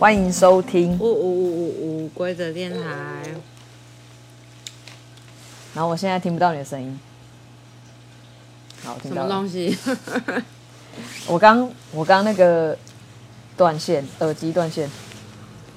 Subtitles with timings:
[0.00, 2.80] 欢迎收听五五五五五规则电台。
[5.74, 6.98] 然后我现在听不到你的声音。
[8.82, 9.28] 好，听到了。
[9.28, 9.76] 什么东西？
[11.28, 12.74] 我刚我刚那个
[13.58, 14.90] 断线，耳机断线。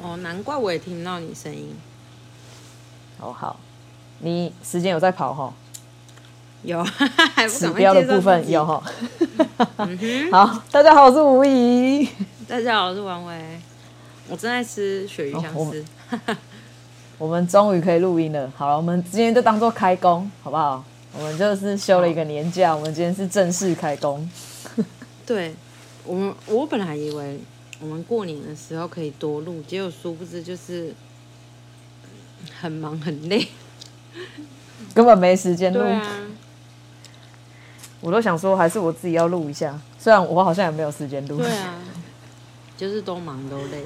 [0.02, 1.76] 哦，难怪我也听不到你声音。
[3.20, 3.60] 哦，好，
[4.20, 5.54] 你时间有在跑哈？
[6.64, 6.82] 有，
[7.60, 8.82] 指标的部分有哈。
[10.32, 12.08] 好，大家好，我是吴怡。
[12.48, 13.60] 大家好，我是王维。
[14.34, 15.86] 我正在吃鳕鱼香丝。
[16.10, 16.38] 哦、
[17.20, 18.52] 我们终于可以录音了。
[18.58, 20.84] 好了，我们今天就当做开工，好不好？
[21.16, 24.28] 我们就是休了一个年假，我们今天是正式开工。
[25.24, 25.54] 对，
[26.04, 27.40] 我们我本来以为
[27.80, 30.92] 我们过年的时候可以多录，结果殊不知就是
[32.60, 33.48] 很忙很累，
[34.96, 35.80] 根本没时间录。
[35.80, 36.02] 啊。
[38.02, 41.38] 我都想说，还是我自己要录一下，虽然我好像也没有时间录。
[41.38, 41.76] 对啊，
[42.76, 43.84] 就是都忙都累。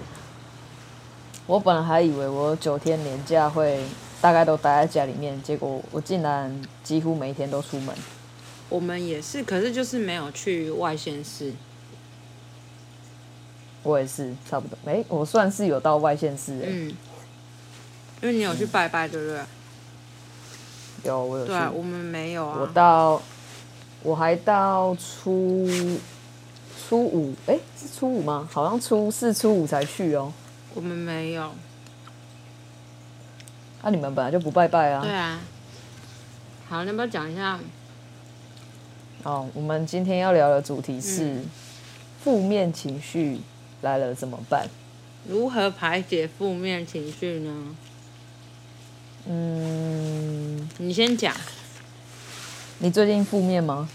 [1.48, 3.84] 我本来还以为我九天年假会
[4.22, 7.95] 大概都待在家里面，结果我竟然几乎每一天都出门。
[8.70, 11.53] 我们也是，可是就是没有去外县市。
[13.81, 14.78] 我也是，差不多。
[14.86, 16.59] 哎、欸，我算是有到外县市。
[16.64, 16.95] 嗯。
[18.22, 19.40] 因为你有去拜拜，嗯、对不对？
[21.06, 21.52] 有，我有去。
[21.52, 22.59] 对啊，我们没有啊。
[22.62, 23.22] 我到。
[24.03, 25.68] 我还到初
[26.88, 28.48] 初五，哎、欸，是初五吗？
[28.53, 30.31] 好像初四、初五才去哦。
[30.78, 31.52] 我们没有。
[33.81, 35.02] 那、啊、你们本来就不拜拜啊？
[35.02, 35.42] 对啊。
[36.69, 37.59] 好，那要不要讲一下？
[39.23, 41.42] 哦，我们今天要聊的主题是
[42.23, 43.42] 负面情绪
[43.81, 44.67] 来了怎么办？
[45.28, 47.75] 如何排解负面情绪呢？
[49.25, 51.36] 嗯，你先讲。
[52.78, 53.89] 你最近负面吗？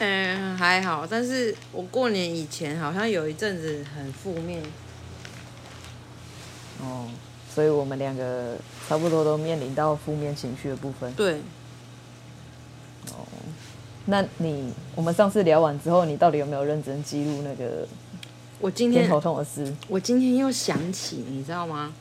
[0.00, 4.60] 嗯，还好，但是我过年以前好像有一阵子很负面。
[6.84, 7.08] 哦，
[7.52, 8.56] 所以我们两个
[8.88, 11.12] 差不多都面临到负面情绪的部分。
[11.14, 11.34] 对。
[13.12, 13.26] 哦，
[14.06, 17.86] 那你我们上次聊完之后，你到底有没有认真记录那个？
[18.60, 19.74] 我今天头痛的事。
[19.88, 21.92] 我今天又想起，你知道吗？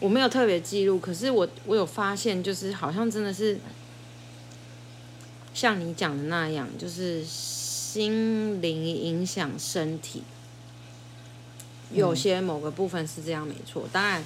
[0.00, 3.58] 我没有特别记录，可是我我有发现，就是好像真的是。
[5.54, 10.24] 像你讲的那样，就是心灵影响身体，
[11.92, 13.88] 有些某个部分是这样没错。
[13.92, 14.22] 当然，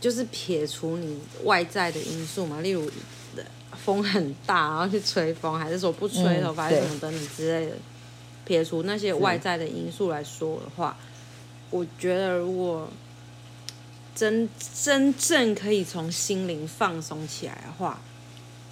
[0.00, 2.90] 就是撇除你外在的因素嘛，例如
[3.84, 7.76] 风很大，然后去吹风，还是说不吹头发，什么等等之类的。
[8.44, 10.96] 撇除那些外在的因素来说的话，
[11.70, 12.88] 我觉得如果
[14.14, 18.00] 真真正可以从心灵放松起来的话。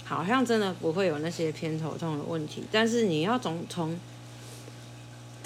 [0.04, 3.94] 好像真的不会有那些偏头痛的问题，但是你要从从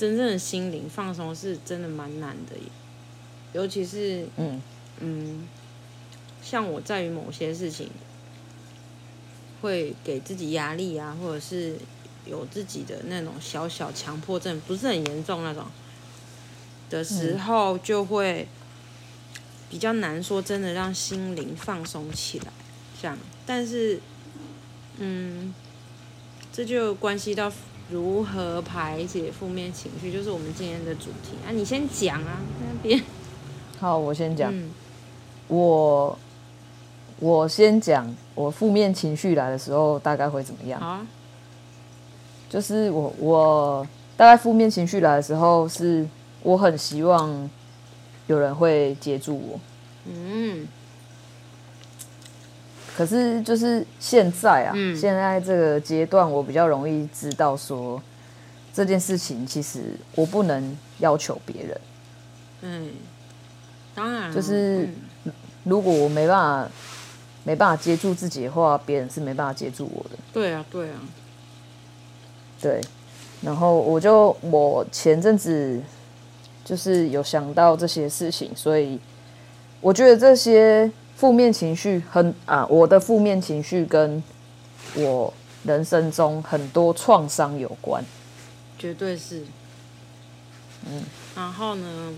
[0.02, 2.56] 真正的心灵放松，是真的蛮难的，
[3.52, 4.60] 尤其是嗯
[4.98, 5.46] 嗯，
[6.42, 7.88] 像我在于某些事情
[9.60, 11.76] 会给自己压力啊，或者是
[12.26, 15.66] 有自己的那种小小强迫症，不是很严重那种
[16.90, 18.48] 的时候，就会
[19.70, 22.46] 比较难说真的让心灵放松起来，
[23.00, 24.00] 这样，但是。
[24.98, 25.54] 嗯，
[26.52, 27.50] 这就关系到
[27.92, 31.52] 如何排解负面情绪，就是我们今天的主题啊。
[31.52, 32.98] 你先讲啊，那边。
[33.78, 34.50] 好，我先讲。
[34.50, 34.70] 嗯、
[35.48, 36.18] 我
[37.20, 40.80] 我先讲，我负面情绪来的时候大概会怎么样？
[40.80, 41.06] 好啊。
[42.48, 43.86] 就是我我
[44.16, 46.08] 大概负面情绪来的时候，是
[46.42, 47.50] 我很希望
[48.26, 49.60] 有人会接住我。
[50.06, 50.66] 嗯。
[52.94, 58.00] 可是就是现在啊，嗯、现在这个阶段，我比较容易知道说
[58.74, 59.80] 这件事情，其实
[60.14, 61.80] 我不能要求别人。
[62.60, 62.90] 嗯，
[63.94, 64.88] 当然，就是
[65.64, 66.70] 如果我没办法
[67.44, 70.10] 没办法接住自己的话，别人是没办法接住我的。
[70.32, 71.00] 对啊，对啊，
[72.60, 72.80] 对。
[73.40, 75.80] 然后我就我前阵子
[76.64, 79.00] 就是有想到这些事情，所以
[79.80, 80.90] 我觉得这些。
[81.22, 84.20] 负面情绪很啊，我的负面情绪跟
[84.96, 85.32] 我
[85.62, 88.04] 人生中很多创伤有关，
[88.76, 89.44] 绝对是。
[90.84, 91.04] 嗯，
[91.36, 92.12] 然后呢，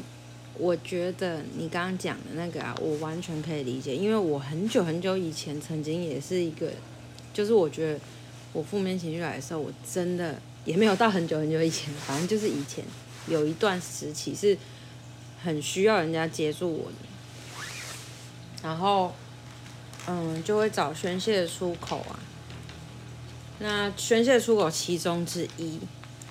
[0.57, 6.71] 我觉得你刚刚讲的那个啊，我完全可以理解，因为我很久很久以前曾经也是一个，
[7.35, 8.01] 就是我觉得
[8.55, 12.83] 我负面情绪来的时候，我真的也没有到很久很久以前，反正就是以前
[13.29, 14.57] 有一段时期是
[15.43, 16.97] 很需要人家接住我的。
[18.65, 19.15] 然后，
[20.09, 22.19] 嗯，就会找宣泄的出口啊。
[23.61, 25.79] 那宣泄出口其中之一，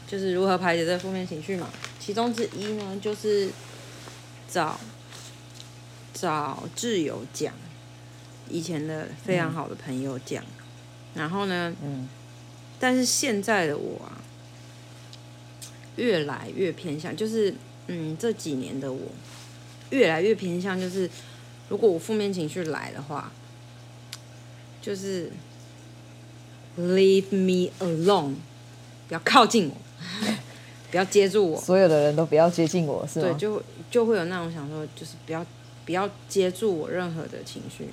[0.07, 1.69] 就是如何排解这负面情绪嘛。
[1.99, 3.49] 其中之一呢，就是
[4.49, 4.77] 找
[6.11, 7.53] 找挚友讲，
[8.49, 12.09] 以前的非常好的朋友讲，嗯、然后呢，嗯，
[12.79, 14.19] 但是现在的我啊，
[15.95, 17.53] 越来越偏向，就是
[17.87, 18.99] 嗯，这几年的我
[19.91, 21.09] 越来越偏向，就是
[21.73, 23.31] 如果我负面情绪来的话，
[24.79, 25.31] 就是
[26.77, 28.35] leave me alone，
[29.07, 29.75] 不要靠近我。
[30.91, 33.25] 不要接住我，所有的人都不要接近我，是吗？
[33.27, 35.43] 对，就就会有那种想说，就是不要
[35.83, 37.85] 不要接住我任何的情绪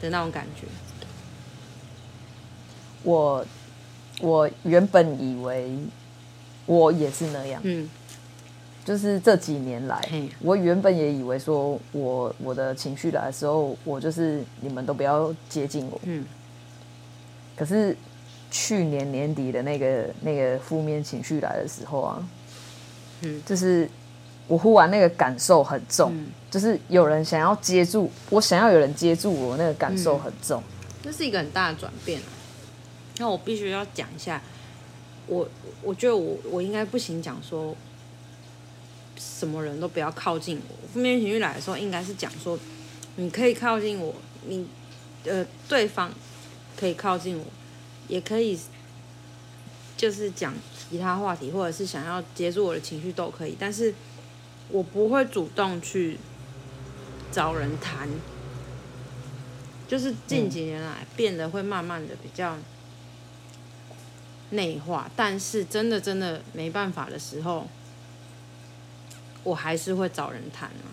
[0.00, 0.66] 的那种感觉。
[3.02, 3.44] 我
[4.22, 5.76] 我原本以为
[6.64, 7.90] 我也是那样，嗯，
[8.86, 10.00] 就是这几年来，
[10.40, 16.24] 我原本也以为说我我的情绪来的时候，我就是你们都不要接近我，嗯，
[17.54, 17.94] 可是。
[18.48, 22.28] 去年年底的那个那个负面情绪来的时候啊，
[23.22, 23.90] 嗯，就是
[24.46, 30.62] 我忽然那个感受很重，嗯、就是有人想要接住我，想要有人接住我，那个感受很重，
[31.02, 32.20] 这是一个很大的转变。
[33.18, 34.40] 那我必须要讲一下，
[35.26, 35.46] 我
[35.82, 37.74] 我觉得我我应该不行讲说，
[39.16, 40.88] 什么人都不要靠近我。
[40.92, 42.58] 负面情绪来的时候，应该是讲说，
[43.16, 44.14] 你可以靠近我，
[44.46, 44.66] 你
[45.24, 46.12] 呃对方
[46.76, 47.44] 可以靠近我。
[48.08, 48.56] 也可以，
[49.96, 50.54] 就是讲
[50.88, 53.92] 其他话题，或者是想要接住我的情绪都可以，但是
[54.68, 56.16] 我不会主动去
[57.32, 58.08] 找人谈。
[59.88, 62.56] 就是近几年来变得会慢慢的比较
[64.50, 67.66] 内化，但是真的真的没办法的时候，
[69.46, 70.86] 我还是会找人谈啊。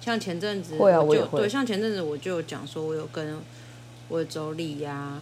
[0.00, 3.38] 像前阵子我就，会啊，对，像前阵子我就讲说，我有跟
[4.08, 5.20] 我的妯娌呀。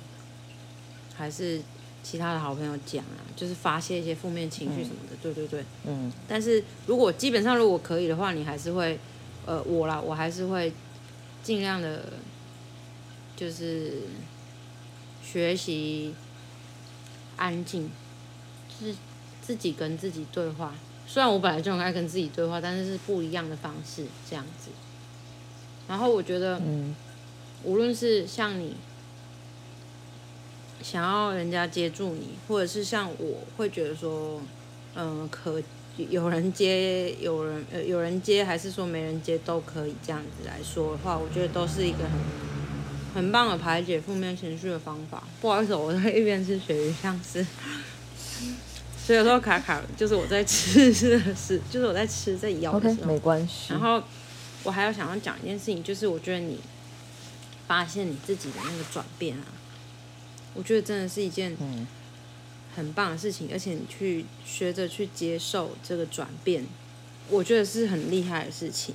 [1.17, 1.61] 还是
[2.03, 6.13] 其他的好朋友讲啊，就是发泄一些负面情绪什么的，嗯、对对对，嗯。
[6.27, 8.99] 但是如果基本上如果可以的话，你还是会，
[9.47, 10.73] 呃，我啦，我还是会
[11.41, 12.05] 尽量的，
[13.37, 14.03] 就是
[15.23, 16.13] 学习
[17.37, 17.89] 安静，
[18.77, 18.93] 自
[19.41, 20.75] 自己跟自己对话。
[21.07, 24.71] 虽然我本来就很爱跟自己对话，但是是不一样的方式这样子。
[25.89, 26.95] 然后我觉得，嗯，
[27.63, 28.75] 无论是像你。
[30.83, 34.39] 想要人家接住你，或者是像我会觉得说，
[34.95, 35.63] 嗯、呃，可
[35.97, 42.13] 有人接，有人呃有人接，还是说没人接都可以这样子来说的话，我觉得都是一个很
[43.15, 45.25] 很棒的排解负面情绪的方法。
[45.41, 47.47] 不好意思，我在一边吃鳕鱼香丝，
[49.05, 53.67] 所以有时候卡卡就是我在吃的是，就是我在吃在咬的时候，okay, 没关系。
[53.69, 54.03] 然后
[54.63, 56.59] 我还要想要讲一件事情，就是我觉得你
[57.67, 59.45] 发现你自己的那个转变啊。
[60.55, 61.55] 我觉得真的是一件
[62.75, 66.65] 很棒的事情，而且你去学着去接受这个转变，
[67.29, 68.95] 我觉得是很厉害的事情。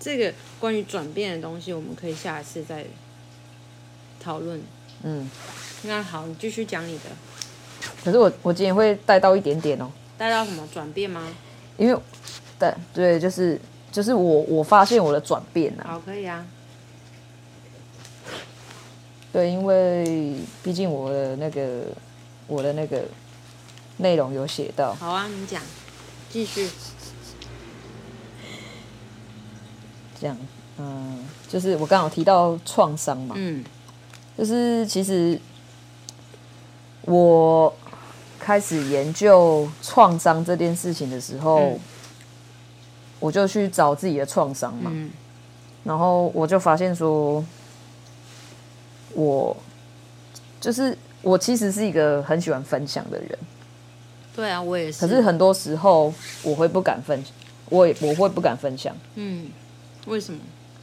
[0.00, 2.84] 这个关于转变的东西，我们可以下一次再
[4.18, 4.60] 讨论。
[5.04, 5.30] 嗯，
[5.84, 7.04] 那好，你继续讲你的。
[8.04, 11.22] 可是我我今天会带到一点点哦，带到什么转变吗？
[11.76, 12.00] 因为
[12.58, 13.60] 对对，就是
[13.92, 15.84] 就是我我发现我的转变了。
[15.86, 16.46] 好，可以啊。
[19.32, 21.82] 对，因为毕竟我的那个
[22.46, 23.02] 我的那个
[23.98, 24.94] 内容有写到。
[24.94, 25.60] 好啊，你讲，
[26.30, 26.68] 继续。
[30.18, 30.34] 这样，
[30.78, 33.62] 嗯，就是我刚好提到创伤嘛，嗯，
[34.38, 35.38] 就是其实
[37.02, 37.70] 我
[38.46, 41.80] 开始研究创伤这件事情的时候，嗯、
[43.18, 45.10] 我就去找自己的创伤嘛，嗯、
[45.82, 47.44] 然后我就发现说。
[49.14, 49.56] 我
[50.60, 53.38] 就是我，其实是一个很喜欢分享的人。
[54.34, 55.00] 对啊，我也是。
[55.00, 56.12] 可是很多时候
[56.42, 57.32] 我会不敢分享，
[57.70, 58.94] 我也我会不敢分享。
[59.14, 59.48] 嗯，
[60.06, 60.38] 为什么？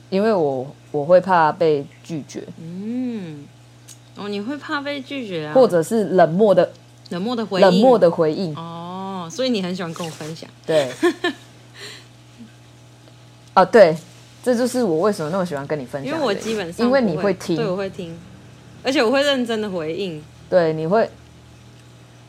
[0.09, 2.43] 因为我我会怕被拒绝。
[2.57, 3.45] 嗯，
[4.15, 5.53] 哦，你会怕被拒绝啊？
[5.53, 6.67] 或者是冷漠的
[7.13, 8.55] 冷漠的回应，冷漠的回应。
[8.55, 10.49] 哦，所以你很喜欢跟我分享。
[10.65, 10.91] 对。
[13.53, 13.95] 啊， 对。
[14.45, 18.13] 这就是我为什么那么喜欢跟你分享，因为我基本上因为你会听，对，我会听，
[18.83, 20.21] 而且我会认真的回应。
[20.49, 21.09] 对，你会，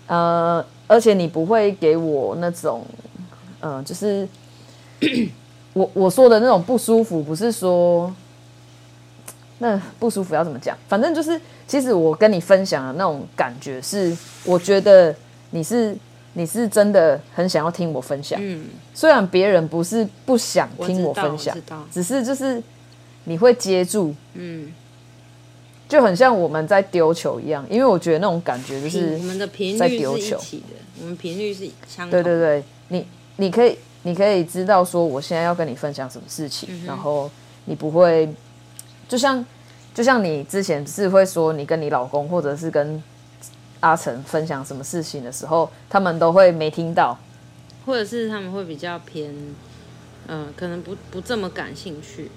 [0.06, 2.86] 呃，而且你不会给我那种，
[3.58, 4.28] 嗯、呃，就是
[5.74, 8.14] 我我说的那种不舒服，不是说
[9.64, 10.76] 那不舒服要怎么讲？
[10.88, 15.14] 反正就是，其实我跟你分享的那种感觉是，我觉得
[15.50, 15.96] 你是。
[16.36, 21.56] 你是真的很想要听我分享，嗯，虽然别人不是不想听我分享，
[21.92, 22.60] 只是就是
[23.22, 24.72] 你会接住，嗯，
[25.88, 33.06] 就很像我们在丢球一样，因为我觉得那种感觉就是我们的频率是一起的，我们频率是相，对对对，你
[33.36, 37.30] 你可以你可以知道说我现在要跟你分享什么事情，嗯、然后
[37.66, 38.28] 你不会，
[39.06, 39.46] 就像
[39.94, 43.00] 就像你之前是会说你跟你老公或者是跟
[43.80, 47.16] 阿成分享什么事情的时候，他们都会没听到，
[47.86, 49.32] 或者是他们会比较偏，
[50.26, 52.30] 嗯、呃，可能不不这么感兴趣。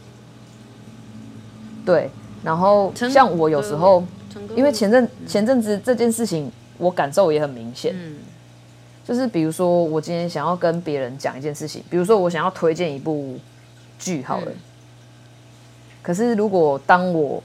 [1.84, 2.10] 对，
[2.44, 4.04] 然后像我有时候，
[4.56, 7.94] 因为前阵前阵子这件事情，我感受也很明显。
[7.98, 8.18] 嗯
[9.08, 13.40] 就是比如说，我今天想要跟别人讲一件事情，比如说我想要推荐一部
[13.98, 14.52] 剧，好了。
[14.52, 14.56] 嗯、
[16.01, 17.44] 可是如果当我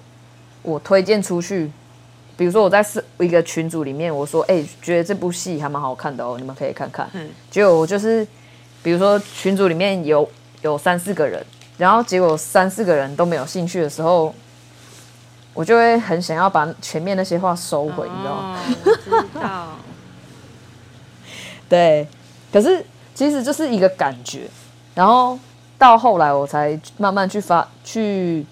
[0.63, 1.71] 我推荐出去，
[2.37, 7.09] 比如说我在是一个群组里面，我说，哎、欸，觉得这部戏还蛮好看的哦，你们可以看看。
[7.13, 7.29] 嗯。
[7.51, 8.27] 结果我就是，
[8.83, 10.29] 比如说群组里面有
[10.63, 11.45] 有三四个人，
[11.77, 14.35] 然后结果三四个人都没有兴趣的时候，
[15.53, 18.59] 我就会很想要把前面那些话收回，哦、你知道吗？
[19.35, 19.69] 知道。
[21.69, 22.07] 对，
[22.53, 24.49] 可是其实就是一个感觉，
[24.95, 25.39] 然后
[25.83, 28.47] 到后来我才慢慢去发去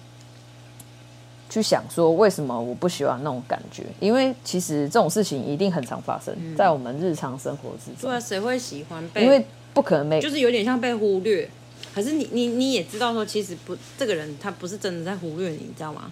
[1.49, 3.85] 去想说，为什么我不喜欢那种感觉？
[4.01, 8.09] 因为其实这种事情一定很常发生在我们日常生活之中。
[8.09, 9.23] 对啊，谁会喜欢被？
[9.23, 11.49] 因为不可能没，就是有点像被忽略。
[11.95, 16.11] 可是你你你也知道说，其实不，这个人他不是真的在忽略你，你知道吗？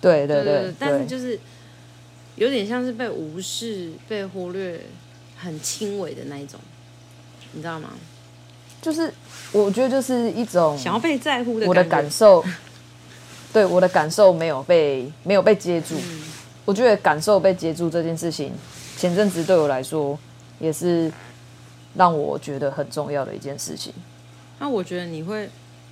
[0.00, 1.38] 对对对，对，对，对，但是就是
[2.34, 4.80] 有点像是被无视、被忽略。
[5.38, 6.58] 很轻微的那一种，
[7.52, 7.90] 你知道吗？
[8.82, 9.12] 就是
[9.52, 12.44] 我觉得就是一种想要被在乎的我的感受，
[13.52, 15.94] 对我的感受没有被没有被接住。
[15.96, 16.22] 嗯、
[16.64, 18.52] 我觉得感受被接住这件事情，
[18.96, 20.18] 前阵子对我来说
[20.58, 21.12] 也是
[21.94, 23.92] 让我觉得很重要的一件事情。
[24.58, 25.48] 那我觉得你会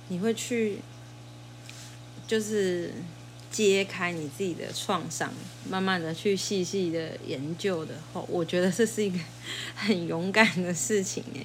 [0.07, 0.79] 你会去
[2.27, 2.93] 就是。
[3.51, 5.31] 揭开你自己的创伤，
[5.69, 9.17] 慢慢的去细细的研究的后，我觉得这是一个
[9.73, 11.39] 很勇敢的事情哎，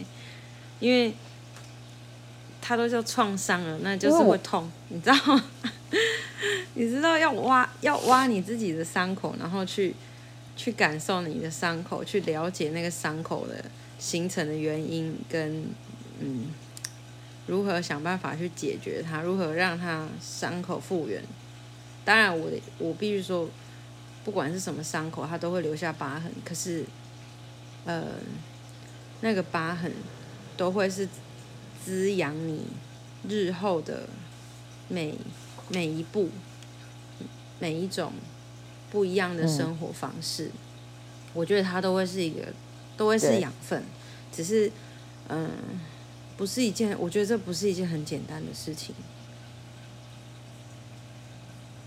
[0.81, 1.15] 因为
[2.71, 5.45] 它都叫创伤了，那就是会痛，你知道吗？
[6.75, 9.93] 你知道要挖要挖你自己的伤口，然后去
[10.57, 13.65] 去感受你的伤口，去了解那个伤口的
[13.99, 15.65] 形成的原因跟
[16.21, 16.47] 嗯，
[17.49, 21.21] 如何想办法去解决它，如何让它伤口复原。
[22.05, 22.47] 当然我，
[22.79, 23.51] 我我必须说，
[24.25, 26.31] 不管是什么伤口，它都会留下疤痕。
[26.45, 26.85] 可是，
[27.85, 28.05] 呃，
[29.23, 29.93] 那个疤痕
[30.57, 31.09] 都会是
[31.85, 32.67] 滋养你
[33.29, 34.09] 日后的
[34.89, 35.15] 每
[35.69, 36.29] 每一步、
[37.59, 38.13] 每一种
[38.91, 40.47] 不一样的生活方式。
[40.47, 40.53] 嗯、
[41.35, 42.47] 我觉得它都会是一个，
[42.97, 43.83] 都会是养分。
[44.33, 44.69] 只是，
[45.29, 45.51] 嗯、呃，
[46.37, 48.95] 不是一件，我觉得这不是一件很简单的事情。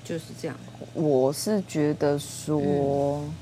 [0.03, 0.57] 就是这样。
[0.93, 3.33] 我是觉得说，嗯、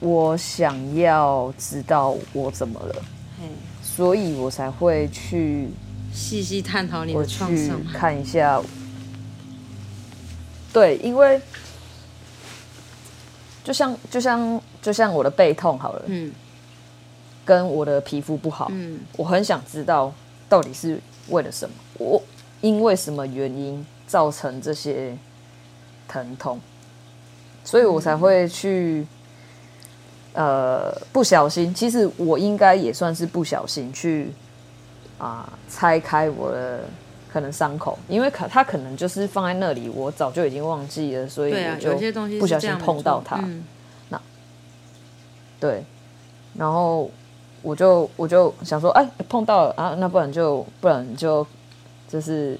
[0.00, 3.04] 我想要知道我怎么了，
[3.38, 3.46] 嘿
[3.96, 5.68] 所以我才会去
[6.12, 8.62] 细细探讨你的创伤，看一下。
[10.72, 11.40] 对，因为
[13.64, 16.32] 就像就像就像我的背痛好了，嗯，
[17.44, 20.12] 跟我的皮肤不好，嗯，我很想知道
[20.48, 22.22] 到底是为了什么，我
[22.60, 23.84] 因为什么原因。
[24.10, 25.16] 造成这些
[26.08, 26.60] 疼痛，
[27.62, 29.06] 所以我才会去，
[30.32, 31.74] 呃，不小心。
[31.74, 34.32] 其实我应该也算是不小心去
[35.18, 36.80] 啊、呃，拆开我的
[37.32, 43.36] 可能伤口，因为可它可能就是放在那里，我早就已经忘记了，所以我就不小心碰到它。
[43.44, 43.64] 嗯、
[44.08, 44.20] 那
[45.58, 45.84] 对，
[46.54, 47.10] 然后
[47.62, 51.46] 我就我就想说，哎，碰到了啊，那不然就不然就
[52.08, 52.58] 就是。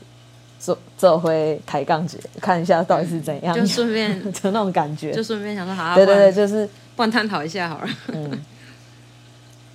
[0.62, 6.68] 做做回抬杠子，看一下到底是怎样，就顺便 就那种感觉，就顺便想说好，对对对，就是
[7.00, 7.88] 不然探讨一下好了。
[8.08, 8.44] 嗯，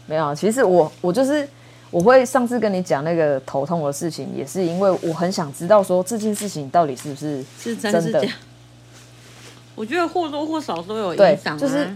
[0.06, 1.50] 没有，其实我我就是
[1.90, 8.24] 我会上次跟你讲那个头痛的事情，也是因为我很想知道说这件事情到底是不是是真的。
[9.74, 11.90] 我觉得或多或少都有影响啊，就是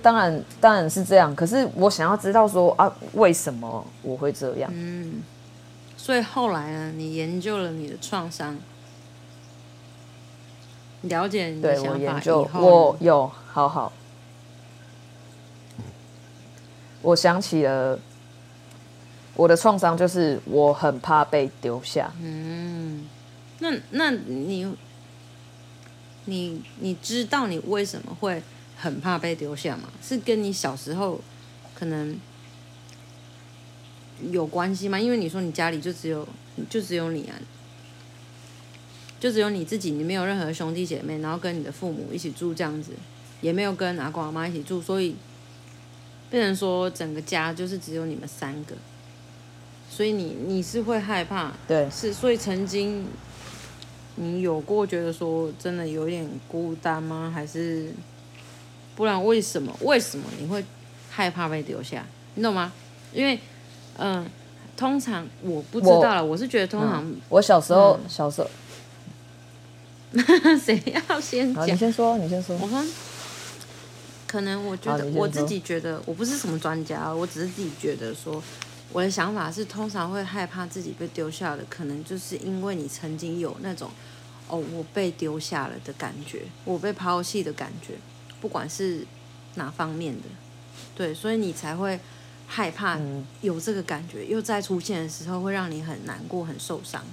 [0.00, 4.70] 当然当然是这样，可是我想要知道说啊，为什么我会这样？
[4.72, 5.20] 嗯。
[5.96, 8.56] 所以后来呢，你研究了你的创伤，
[11.02, 13.92] 了解你的想法以后，对，我研究，我有好好。
[17.02, 17.98] 我想起了
[19.34, 22.12] 我的创伤，就是我很怕被丢下。
[22.20, 23.08] 嗯，
[23.58, 24.74] 那那你
[26.26, 28.42] 你你知道你为什么会
[28.76, 29.88] 很怕被丢下吗？
[30.02, 31.20] 是跟你小时候
[31.74, 32.18] 可能。
[34.30, 35.00] 有关系吗？
[35.00, 36.24] 因为你说你家里就只有
[36.70, 37.34] 就只有你啊，
[39.22, 42.90] 就只有你自己，你没有任何兄弟姐妹，然后跟你的父母一起住这样子，
[43.40, 45.14] 也没有跟阿公阿妈一起住，所以
[46.28, 48.74] 变成说整个家就是只有你们三个，
[49.88, 53.06] 所以你你是会害怕，对，是，所以曾经
[54.16, 57.30] 你有过觉得说真的有点孤单吗？
[57.32, 57.92] 还是
[58.96, 59.72] 不然为什么？
[59.82, 60.64] 为什么你会
[61.08, 62.04] 害怕被丢下？
[62.34, 62.72] 你懂吗？
[63.12, 63.36] 因为
[63.98, 64.26] 嗯、呃，
[64.76, 68.50] 通常我不知道了，我，我是觉得通常、嗯、我小时候、嗯、小时候，
[70.62, 71.66] 谁要先讲？
[71.66, 72.56] 你先说，你先说。
[72.56, 72.84] 我说。
[74.26, 78.42] 可能我觉得我自己觉得我不是什么专家，我只是自己觉得说，
[78.90, 83.90] 我的想法是，通常会害怕自己被丢下的，可能就是因为你曾经有那种，
[84.48, 87.92] 哦，我被丢下了的感觉，我被抛弃的感觉，
[88.40, 89.06] 不管是
[89.56, 90.28] 哪方面的，
[90.94, 92.00] 对，所以你才会
[92.46, 92.98] 害怕
[93.42, 97.04] 有这个感觉，又再出现的时候会让你很难过、很受伤。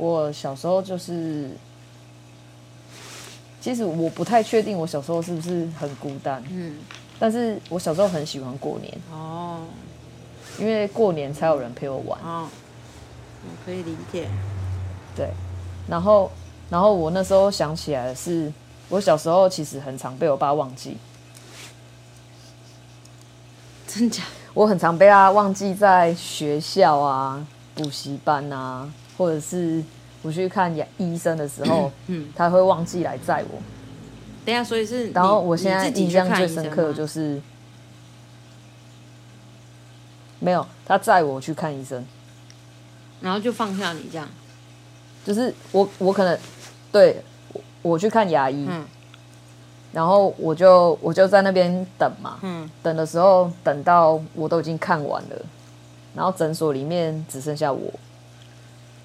[0.00, 1.50] 我小时候就是。
[3.62, 6.78] 其实我不太确定我小时候是不是很孤单，嗯，
[7.18, 9.66] 但是我小时候很喜欢过年哦，
[10.58, 12.48] 因为过年才有人陪我玩哦，
[13.44, 14.30] 我可以理解，
[15.14, 15.28] 对，
[15.86, 16.30] 然后
[16.70, 18.50] 然后我那时候想起来的是，
[18.88, 20.96] 我小时候其实很常被我爸忘记，
[23.86, 24.22] 真假？
[24.54, 28.88] 我很常被他忘记在学校啊、补习班啊，
[29.20, 29.84] 或者是。
[30.22, 33.58] 我去看医生的时候，嗯，他会忘记来载我。
[34.44, 37.40] 等下，所以是，然后我现在印象最深刻的就是，
[40.38, 42.04] 没有他载我去看医生，
[43.22, 44.28] 然后就放下你这样，
[45.24, 46.38] 就是我我可能
[46.92, 47.22] 对
[47.54, 48.84] 我，我去看牙医，嗯，
[49.90, 55.46] 然后我就我就在那边等嘛，嗯，等的时候等到我都已经看完了，
[56.14, 57.90] 然后诊所里面只剩下我。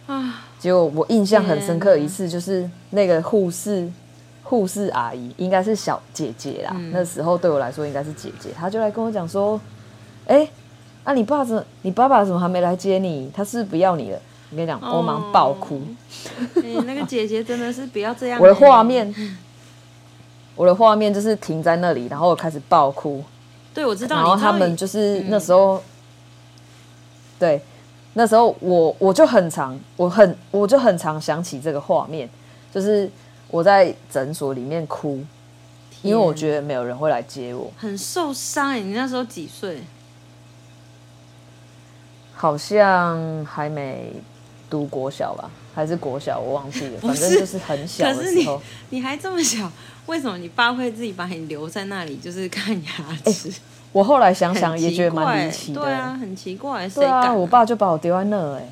[0.08, 0.44] 啊！
[0.60, 3.90] 结果我印象很深刻一次，就是那个护士，
[4.44, 6.72] 护士阿姨应该是小姐姐啦。
[6.76, 9.60] 嗯、那时候对我来说应该是姐姐，她就来跟我讲说
[10.28, 10.50] ：“哎、欸，
[11.04, 11.64] 啊，你爸怎么？
[11.82, 13.32] 你爸爸怎么还没来接你？
[13.36, 14.20] 他是不是不要你了？”
[14.52, 15.82] 我跟你讲，我忙爆哭。
[16.56, 18.40] 欸、那个姐姐真的是不要这样。
[18.40, 19.14] 我的画面，
[20.56, 23.24] 我的画面就是停在那里，然后我开始爆哭。
[23.74, 24.16] 对，我知道。
[24.16, 25.82] 然后他们就是那时候，嗯、
[27.40, 27.62] 对。
[28.18, 32.30] 那时候我我就很常，我很我就很常想起这个画面，
[32.74, 33.10] 就是
[33.50, 35.20] 我在诊所里面哭，
[36.02, 38.80] 因为我觉得没有人会来接我，很受伤哎。
[38.80, 39.82] 你那时候几岁？
[42.34, 44.14] 好像还没
[44.70, 46.40] 读国小吧，还是国小？
[46.40, 48.24] 我忘记了，反正就是很小的时候。
[48.24, 49.70] 可是你你还这么小，
[50.06, 53.52] 为什么你爸会自己把你留在那里，就是看牙齿？
[53.52, 53.58] 欸
[53.92, 58.70] 我后来想想也觉得蛮离奇的，对啊，很奇怪，对啊，我爸就把我丢在那，哎，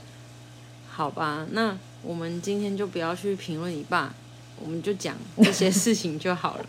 [0.90, 4.14] 好吧，那我们今天就不要去评论你爸，
[4.62, 6.66] 我们就讲这些事情就好了。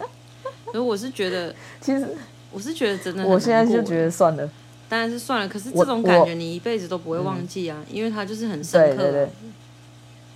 [0.72, 2.08] 所以我是觉得，其实
[2.50, 4.48] 我是觉得真的，我现在就觉得算了，
[4.88, 5.48] 当然是算了。
[5.48, 9.28] 可是这种感觉你一辈子都不会忘记啊，因为他就是很深刻，对对对，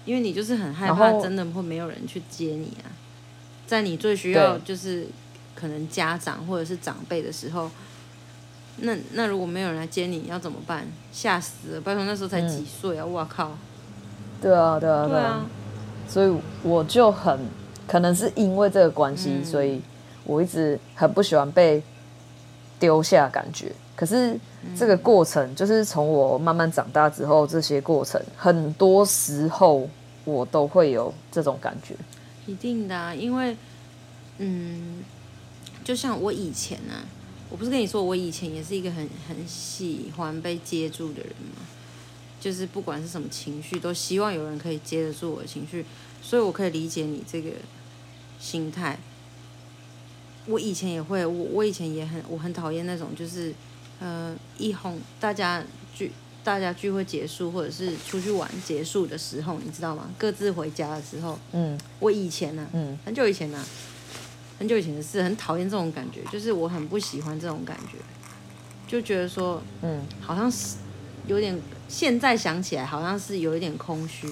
[0.04, 2.88] 因为你就是很害怕，真的会没有人去接你啊，
[3.66, 5.06] 在你最需要就是。
[5.61, 7.68] 可能家长或者是长辈的时候，
[8.76, 10.87] 那那如果没有人来接你，要怎么办？
[11.11, 11.80] 吓死了！
[11.80, 13.04] 拜托那时候才几岁啊！
[13.04, 13.58] 我、嗯、靠！
[14.40, 15.44] 对啊，对啊，对啊！
[16.08, 16.32] 所以
[16.62, 17.40] 我就很
[17.88, 19.82] 可能是因为这个关系，嗯、所以
[20.22, 21.82] 我一直很不喜欢被
[22.78, 23.72] 丢下感觉。
[23.98, 24.38] 可是
[24.76, 29.90] 这个过程，就是从我慢慢长大之后，这些过程很多时候
[30.24, 31.96] 我都会有这种感觉。
[32.46, 33.56] 一定的、啊，因为
[34.38, 35.02] 嗯。
[35.84, 36.92] 就像我以前呢、
[37.48, 41.62] 我不是跟你说，我以前也是一个很很喜欢被接住的人嘛，
[42.38, 45.87] 就是不管是什么情绪，都希望有人可以接得住我的情绪，
[46.20, 47.52] 所以我可以理解你这个
[48.38, 48.98] 心态。
[50.44, 53.54] 我以前也会，我我以前也很，我很讨厌那种就是，
[54.00, 55.62] 呃，一哄大家
[55.94, 56.12] 聚，
[56.44, 60.08] 大家聚会结束，或者是出去玩结束的时候，你知道吗？
[60.16, 63.66] 各自回家的时候，嗯，我以前呢、啊，嗯，很久以前呢、啊。
[64.58, 67.96] 很久以前的事，很讨厌这种感觉，就是我很不喜欢这种感觉，
[68.88, 70.78] 就觉得说，嗯，好像是
[71.28, 71.56] 有点，
[71.88, 74.28] 现在想起来好像是有一点空虚，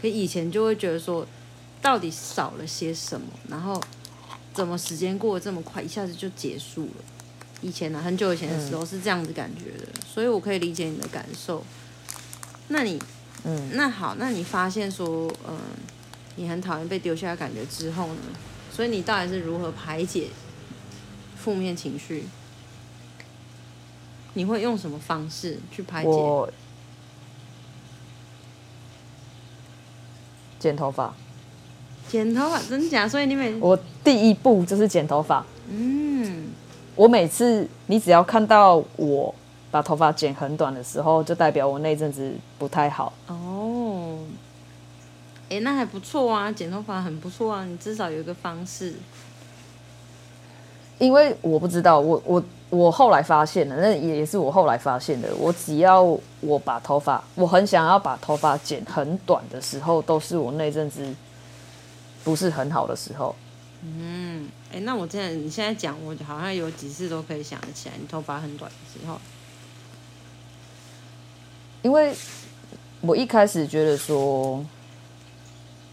[0.00, 1.26] 可以前就会觉得说，
[1.82, 3.78] 到底少了些什么，然后
[4.54, 7.04] 怎么时间过得这么快，一下子就结束了。
[7.60, 11.64] 以前呢、啊，很久以前的时候是这样子感觉的，嗯、所以我可以理解你的感受。
[12.68, 13.00] 那你，
[13.44, 15.60] 嗯，那好，那你发现说，嗯、呃，
[16.36, 18.20] 你很讨厌被丢下的感觉之后呢？
[18.72, 20.28] 所以你到底是如何排解
[21.36, 22.24] 负面情绪？
[24.34, 26.08] 你会用什么方式去排解？
[26.08, 26.48] 我
[30.60, 31.12] 剪头发。
[32.08, 33.08] 剪头发真假？
[33.08, 35.44] 所以你每我第一步就是剪头发。
[35.68, 36.07] 嗯，
[36.98, 39.32] 我每次你只要看到我
[39.70, 43.12] 把头发剪很短的时候，就代表我那阵子不太好。
[43.28, 44.18] 哦，
[45.44, 48.94] 哎、欸，那还不错啊，剪头发很不错啊，你至少有一个方式。
[50.98, 55.32] 因为我不知道，我我我后来发现了，那也是我后来发现的。
[55.36, 56.02] 我只要
[56.40, 61.14] 我把头发，我很想要把头发剪很短的时候，都是我那阵子
[62.24, 63.36] 不是很好的时候。
[63.84, 69.20] 嗯，哎、欸，那我现在你现在讲，我好像有几次都可以想得起来，你头发很短的时候。
[71.82, 72.14] 因为
[73.00, 74.64] 我一开始觉得说，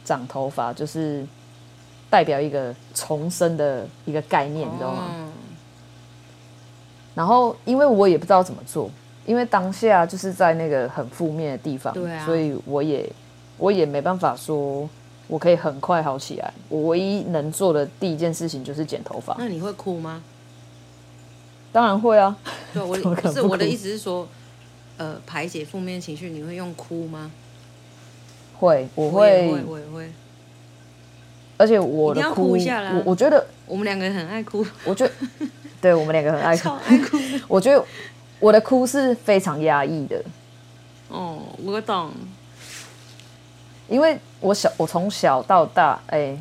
[0.04, 1.26] 长头发就是。
[2.08, 5.10] 代表一个重生的一个概念，你知道吗？
[7.14, 8.90] 然后，因为我也不知道怎么做，
[9.26, 13.12] 因为当下就是在那个很负面的地方，对啊，所以我也
[13.58, 14.88] 我也没办法说
[15.28, 16.54] 我可以很快好起来。
[16.70, 19.36] 我唯一能做的第一件事情就是剪头发。
[19.40, 20.22] 那你会哭吗？
[21.72, 22.36] 当然会啊。
[22.74, 24.28] 对，我 不是我的意思是说，
[24.98, 27.32] 呃，排解负面情绪，你会用哭吗？
[28.58, 30.12] 会，我会，我也会，我会。
[31.58, 34.66] 而且我的哭，哭一下啦，我我觉得我们两个人很爱哭。
[34.84, 35.12] 我觉得，
[35.82, 36.70] 对我们两个很爱哭。
[36.86, 37.18] 爱哭。
[37.48, 37.84] 我觉得
[38.40, 40.24] 我的哭是非常压抑的。
[41.10, 42.12] 哦，我懂。
[43.88, 46.40] 因为我小，我从小到大，哎、欸，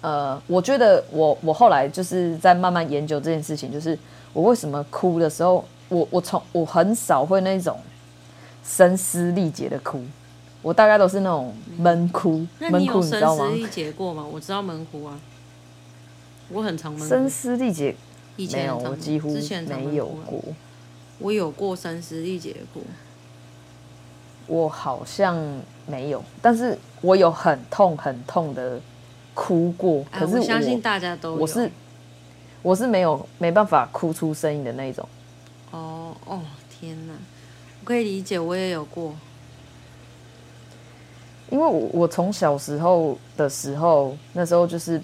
[0.00, 3.98] 呃，我觉得我我后来就是在慢慢研究这件事情，就是
[4.32, 7.78] 我为什么哭的时候，我我从我很少会那种
[8.64, 10.02] 声嘶力竭的哭。
[10.62, 13.44] 我大概都是那种闷哭，闷哭，你知道吗？
[13.44, 14.24] 声嘶力竭过吗？
[14.32, 15.20] 我知道闷哭啊，
[16.48, 17.06] 我很常闷哭。
[17.06, 17.94] 声嘶力竭，
[18.36, 19.28] 以前没有，我几乎
[19.68, 20.40] 没有过。
[21.18, 22.82] 我有过声嘶力竭过，
[24.46, 25.36] 我好像
[25.86, 28.80] 没有，但是我有很痛很痛的
[29.34, 30.04] 哭过。
[30.10, 31.36] 可是我，我相信大家都有。
[31.36, 31.70] 我是
[32.62, 35.08] 我是没有没办法哭出声音的那种。
[35.70, 37.12] 哦哦，天哪！
[37.80, 39.14] 我可以理解，我也有过。
[41.50, 45.00] 因为我我从小时候的时候，那时候就是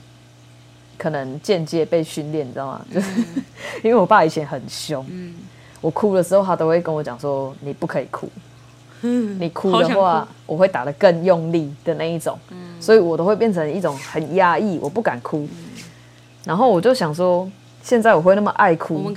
[0.96, 2.86] 可能间接被训练，你知道吗？
[2.92, 3.44] 就是、嗯、
[3.84, 5.34] 因为我爸以前很凶，嗯、
[5.80, 8.42] 我哭的时候他都会跟我讲说：“你不可以哭，嗯、
[9.02, 12.38] 你哭的话我会打得更用力的那一种。
[12.50, 15.48] 嗯”所以我都会变成一种很压抑，我不敢哭。
[15.52, 15.82] 嗯、
[16.44, 17.50] 然后我就想说，
[17.82, 19.12] 现在我会那么爱哭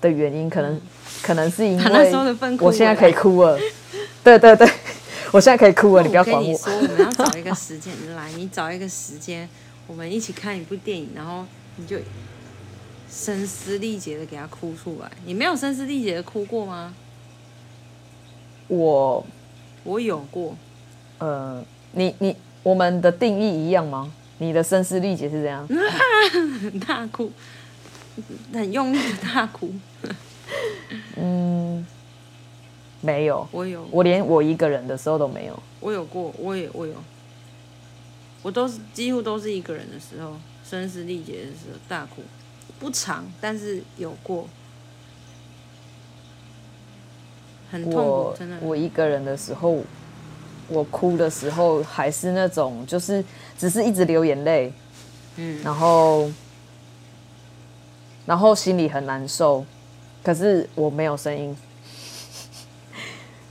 [0.00, 0.80] 的原因，可能、嗯、
[1.22, 2.12] 可能是因为
[2.60, 3.58] 我现在可以哭了。
[4.22, 4.68] 对对对。
[5.32, 6.56] 我现在可以哭了，你不要管我。
[6.56, 9.46] 说，我们要找一个时间来，你找一个时间，
[9.86, 11.44] 我们一起看一部电影，然后
[11.74, 11.96] 你就
[13.10, 15.10] 声嘶力竭的给他哭出来。
[15.26, 16.94] 你没有声嘶力竭的哭过吗？
[18.68, 19.26] 我
[19.84, 20.56] 我有过。
[21.18, 24.12] 呃，你你我们的定义一样吗？
[24.38, 25.66] 你的声嘶力竭是这样？
[26.86, 27.30] 大哭，
[28.52, 29.72] 很用力的大哭。
[31.16, 31.86] 嗯。
[33.02, 35.62] 没有，我有，我连我一个人的时候都没有。
[35.80, 36.94] 我有过，我也我有，
[38.42, 40.34] 我都是几乎都是一个人的时候，
[40.68, 42.22] 声嘶力竭的时候大哭，
[42.80, 44.48] 不长，但是有过，
[47.70, 48.56] 很痛苦，真的。
[48.60, 49.78] 我一个人的时候，
[50.68, 53.24] 我哭的时候还是那种，就是
[53.58, 54.72] 只是一直流眼泪，
[55.36, 56.30] 嗯，然后，
[58.24, 59.64] 然后心里很难受，
[60.22, 61.56] 可是我没有声音。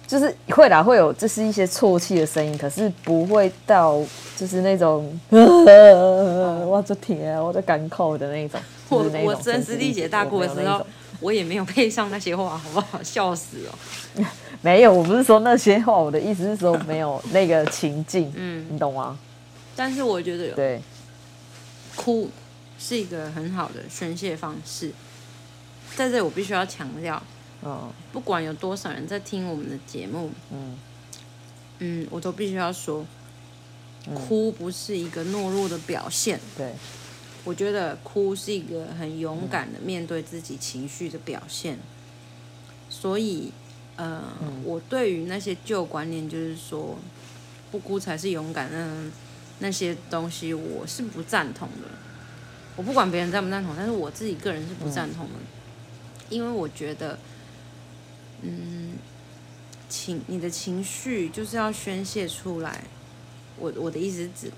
[0.08, 4.00] 就是会啦，会有就是一些啜泣的声音，可是不会到
[4.38, 8.62] 就是那种，我的天啊，我的感口的那种。
[8.88, 10.86] 我我声嘶力竭大哭的时候，
[11.20, 13.02] 我也没有配上那些话，好不好？
[13.04, 14.26] 笑死哦！
[14.62, 19.18] 没有，我不是说那些话，我的意思是说没有那个情境，嗯，你懂吗？
[19.76, 20.82] 但是我觉得有对，
[21.96, 22.30] 哭
[22.80, 24.92] 是一个很好的宣泄方式，
[25.96, 27.22] 在这里我必须要强调。
[27.62, 30.78] 哦，不管有多少人在听我们的节目，嗯
[31.80, 33.04] 嗯，我都必须要说，
[34.14, 36.40] 哭不是一个懦弱的表现。
[36.56, 36.74] 对，
[37.46, 41.80] 我觉得哭是一个很勇敢的面对自己情绪的表现。
[42.90, 43.54] 所以，
[43.96, 44.22] 呃，
[44.66, 46.98] 我对于那些旧观念，就是说
[47.72, 49.12] 不哭才是勇敢，那
[49.60, 51.88] 那些东西我是不赞同的。
[52.76, 55.40] 我不管别人赞不赞同，但是我自己个人是不赞同的，
[56.30, 57.18] 因为我觉得。
[58.42, 58.92] 嗯，
[59.90, 62.84] 情你的情绪就是要宣泄出来。
[63.58, 64.52] 我我的意思是指，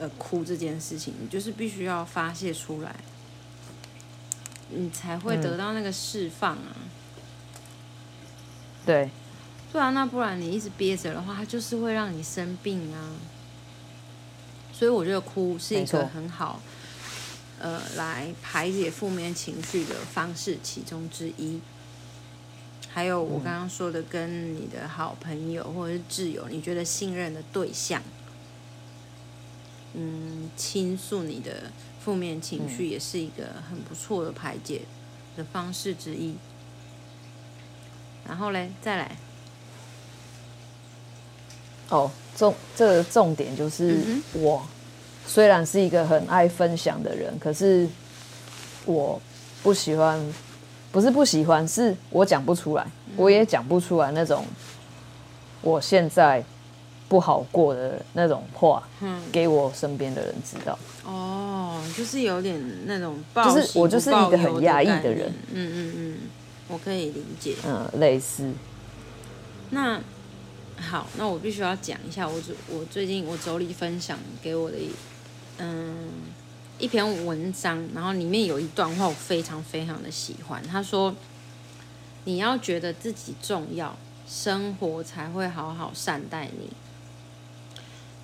[0.00, 2.96] 呃，哭这件事情，你就是必须要发泄出来，
[4.70, 6.72] 你才会得到那个释放啊。
[6.74, 6.90] 嗯、
[8.86, 9.10] 对，
[9.70, 13.12] 对啊，那不然你一直憋着的话，它就是会让你生病啊。
[14.72, 16.62] 所以我觉得哭是一个很好，
[17.58, 21.60] 呃，来排解负面情绪的方式其中之一。
[22.88, 28.02] 还有我刚刚说的，跟你的好朋友或者是挚友，你觉得信任的对象，
[29.94, 31.70] 嗯，倾诉你的
[32.04, 34.82] 负面情绪，也是一个很不错的排解
[35.36, 36.34] 的方式之一。
[38.26, 39.16] 然后嘞，再来。
[41.88, 43.98] 哦，重这个重点就是
[44.32, 44.64] 我
[45.26, 47.88] 虽然是一个很爱分享的人，可是
[48.84, 49.20] 我
[49.62, 50.20] 不喜欢。
[50.92, 54.44] 不是不喜欢，是我讲不出来，我也讲不出来那种
[55.62, 56.44] 我现在
[57.10, 58.82] 不好过的那种话，
[59.30, 60.78] 给我身边的人知道。
[61.04, 65.28] 哦，就是有点那种，就是我就是一个很压抑的人。
[65.52, 66.18] 嗯嗯嗯，
[66.68, 67.56] 我可以理解。
[67.66, 68.50] 嗯，类似。
[69.70, 70.00] 那
[70.78, 74.76] 好，那我必须要讲一下，我最我最近我妯娌分享给我的，
[75.58, 76.08] 嗯。
[76.78, 80.62] 一篇文章，然后里面有一段话，我非常非常的喜欢。
[80.66, 81.14] 他说
[82.24, 83.94] ：“你要觉得自己重要，
[84.26, 86.70] 生活才会好好善待你。”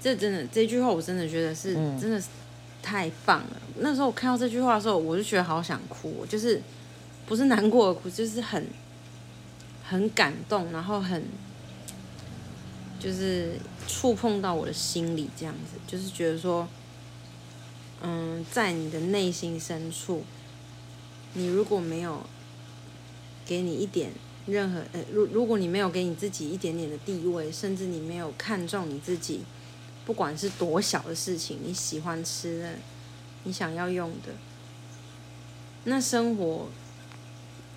[0.00, 2.28] 这真的，这句话我真的觉得是真的是
[2.82, 3.60] 太棒了。
[3.78, 6.60] 那时候我看到这句话的时候，我就觉得好想哭，就是
[7.26, 8.66] 不是难过的哭，就是很
[9.84, 11.24] 很感动，然后很
[12.98, 13.52] 就是
[13.88, 16.66] 触碰到我的心里，这样子，就是觉得说。
[18.02, 20.22] 嗯，在你的内心深处，
[21.32, 22.26] 你如果没有
[23.46, 24.10] 给你一点
[24.44, 29.40] 任何呃，如如果你没有给你自己一点点的地位，甚至你没有看重你自己，
[30.06, 32.70] 不管是多小的事情，你喜欢吃的，
[33.44, 34.32] 你想要用的，
[35.84, 36.68] 那生活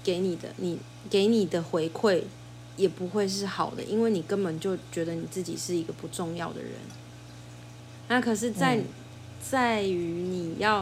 [0.03, 2.23] 给你的，你给你的回馈
[2.77, 6.71] 也不会是好的，因为你根本就觉得你自己是一个不重要的人。
[8.07, 8.85] 那可是，在、嗯
[9.41, 10.81] 在于你要，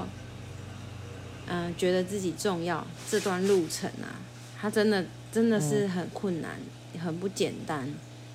[1.45, 4.17] 嗯、呃，觉得自己重要这段路程啊，
[4.60, 6.60] 它真的真的是很困难，
[6.93, 7.88] 嗯、很不简单。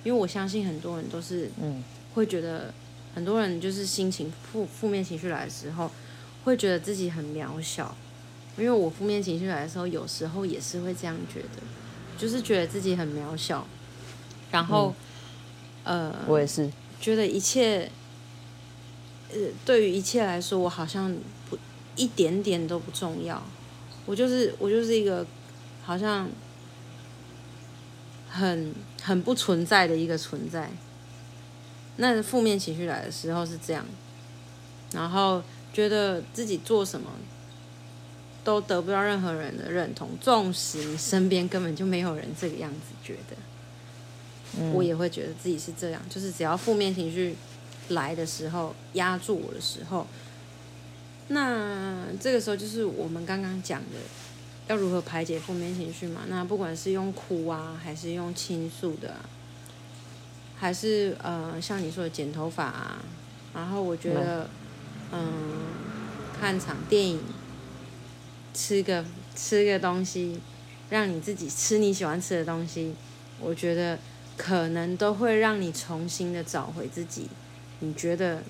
[0.05, 2.73] 因为我相信很多人都是，嗯，会觉得
[3.13, 5.89] 很多人就是心情负负面情绪来的时候，
[6.43, 7.95] 会觉得自己很渺小。
[8.57, 11.61] 因为我负面情绪来的时候，有时候也是会这样觉得，
[12.17, 13.65] 就是觉得自己很渺小。
[14.51, 14.93] 然后，
[15.85, 17.89] 嗯、呃，我也是觉得一切。
[19.31, 21.11] 呃，对于一切来说，我好像
[21.49, 21.57] 不
[21.95, 23.41] 一点点都不重要。
[24.05, 25.25] 我就是我就是一个
[25.83, 26.29] 好像
[28.29, 30.69] 很很不存在的一个存在。
[31.97, 33.85] 那负面情绪来的时候是这样，
[34.93, 35.41] 然后
[35.73, 37.09] 觉得自己做什么
[38.43, 43.35] 都得不到任何人的认同，纵使你身边根本就没有人这个样子觉得，
[44.59, 46.01] 嗯，我也会觉得自己是这样。
[46.09, 47.35] 就是只要负面情绪。
[47.89, 50.07] 来的时候压住我的时候，
[51.27, 53.99] 那这个时候就是我们刚刚讲的，
[54.69, 56.21] 要如何排解负面情绪嘛？
[56.29, 59.17] 那不管是用哭啊，还是用倾诉的，
[60.57, 62.97] 还是呃像你说的剪头发啊，
[63.53, 64.49] 然后我觉得
[65.11, 65.29] 嗯、呃、
[66.39, 67.19] 看场电影，
[68.53, 69.03] 吃个
[69.35, 70.39] 吃个东西，
[70.89, 72.93] 让你自己吃你喜欢吃的东西，
[73.39, 73.99] 我觉得
[74.37, 77.27] 可能都会让你重新的找回自己。
[77.79, 78.41] 你觉得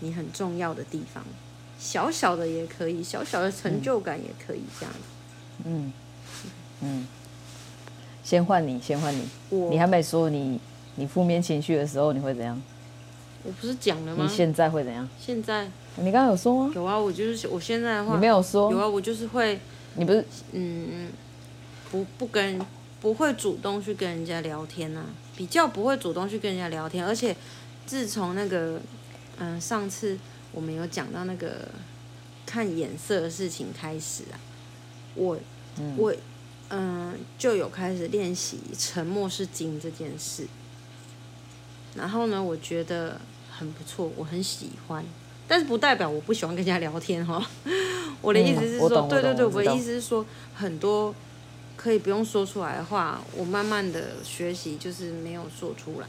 [0.00, 1.22] 你很重要的地方，
[1.78, 4.94] 小小的也可以，小小的成就感也可以这样。
[5.64, 5.92] 嗯
[6.80, 7.06] 嗯，
[8.24, 9.28] 先换你，先换你。
[9.70, 10.58] 你还没说你
[11.00, 12.60] 你负面情绪的时候你会怎样？
[13.42, 14.22] 我不是讲了吗？
[14.22, 15.08] 你现在会怎样？
[15.18, 16.72] 现在你刚刚有说吗？
[16.74, 18.70] 有啊，我就是我现在的话，你没有说。
[18.70, 19.58] 有啊，我就是会。
[19.94, 21.08] 你不是嗯，
[21.90, 22.60] 不不跟
[23.00, 27.34] 不会主动去跟人家聊天啊，比较不会主动去跟人家聊天，而且。
[27.86, 28.80] 自从那个，
[29.38, 30.16] 嗯、呃，上次
[30.52, 31.66] 我们有讲到那个
[32.46, 34.38] 看眼色的事情开始啊，
[35.16, 35.36] 我，
[35.76, 36.12] 嗯、我，
[36.68, 40.46] 嗯、呃，就有开始练习沉默是金这件事。
[41.94, 45.04] 然后呢，我觉得很不错，我很喜欢，
[45.48, 47.44] 但是不代表我不喜欢跟人家聊天哈。
[48.22, 50.24] 我的意思是说，嗯、对对对，我，我的意思是说，
[50.54, 51.14] 很多
[51.76, 56.06] 可以不用说出来的话，我慢慢的学习，就是没有说出来。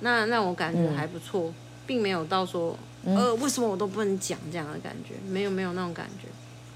[0.00, 1.54] 那让我感觉还不错，嗯，
[1.86, 6.28] 并没有到说，呃，为什么我都不能讲这样的感觉，没有没有那种感觉，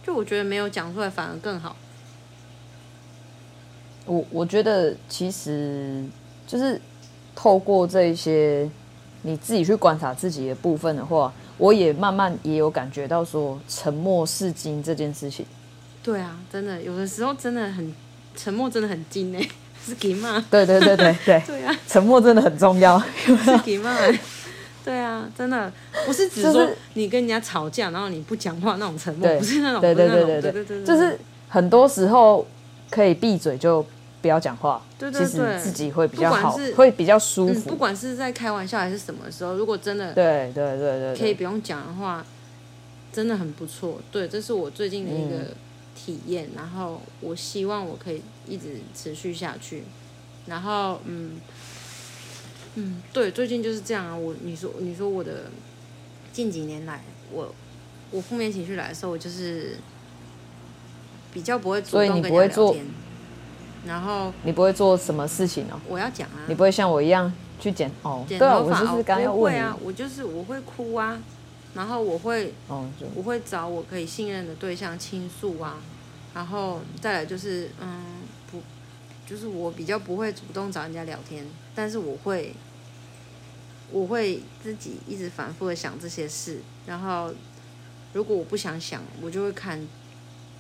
[0.07, 1.75] 就我觉得没有讲出来反而更好。
[4.05, 6.05] 我我觉得其实
[6.47, 6.81] 就是
[7.43, 8.71] 透过这一些
[9.23, 15.45] 你自己去观察自己的部分的话，我也慢慢也有感觉到说沉默是金这件事情。
[16.05, 17.93] 对啊，真的有的时候真的很
[18.37, 19.49] 沉默，真的很金哎。
[19.85, 20.45] 是给吗？
[20.49, 21.43] 对对对对 对。
[21.45, 23.03] 对啊，沉默真的很重要。
[23.27, 23.93] 是金吗？
[24.85, 25.73] 对啊，真的，
[26.07, 32.47] 不是只说你跟人家吵架，然后你不讲话那种沉默，不是那种，对对对对对对，就是很多时候
[32.91, 33.85] 可以闭嘴就
[34.23, 37.69] 不要讲话，对对对，其实自己会比较好，会比较舒服。
[37.69, 42.25] 不管是在开玩笑还是什么时候，如果真的对对对对可以不用讲的话，
[43.13, 44.01] 真的很不错。
[44.11, 45.55] 对，这是我最近的一个
[45.95, 49.83] 体验，然后我希望我可以一直持续下去。
[50.47, 51.41] 然后嗯。
[52.75, 54.17] 嗯，对，最近就是这样啊。
[54.17, 55.51] 我你说你说我的
[56.33, 57.55] 近几年来，我
[58.11, 59.77] 我负面情绪来的时候，我就是
[61.35, 62.87] 比较不会主动跟人聊天。
[63.87, 65.81] 然后你不会做什么事情哦？
[65.89, 66.39] 我要讲啊。
[66.47, 68.25] 你不会像我一样去剪哦？
[68.29, 68.81] 剪头发？
[68.81, 69.59] 我就是刚要问你。
[69.59, 71.21] 我会啊，我就是我会哭啊，
[71.75, 75.77] 然后我会哦，我会找我可以信任的对象倾诉啊，
[76.35, 78.03] 然后再来就是嗯，
[78.51, 78.63] 不，
[79.27, 81.45] 就是我比较不会主动找人家聊天。
[81.75, 82.55] 但是我会，
[83.91, 87.33] 我会自己一直反复的想这些事，然后
[88.13, 89.81] 如果我不想想，我就会看，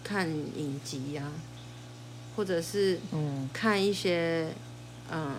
[0.02, 1.32] 看影集呀、啊，
[2.36, 4.48] 或者是嗯，看一些
[5.10, 5.34] 嗯，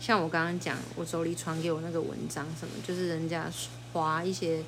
[0.00, 3.46] 像我刚刚讲，我手里传给我那个文章什么，就是人家
[3.92, 4.60] 划一些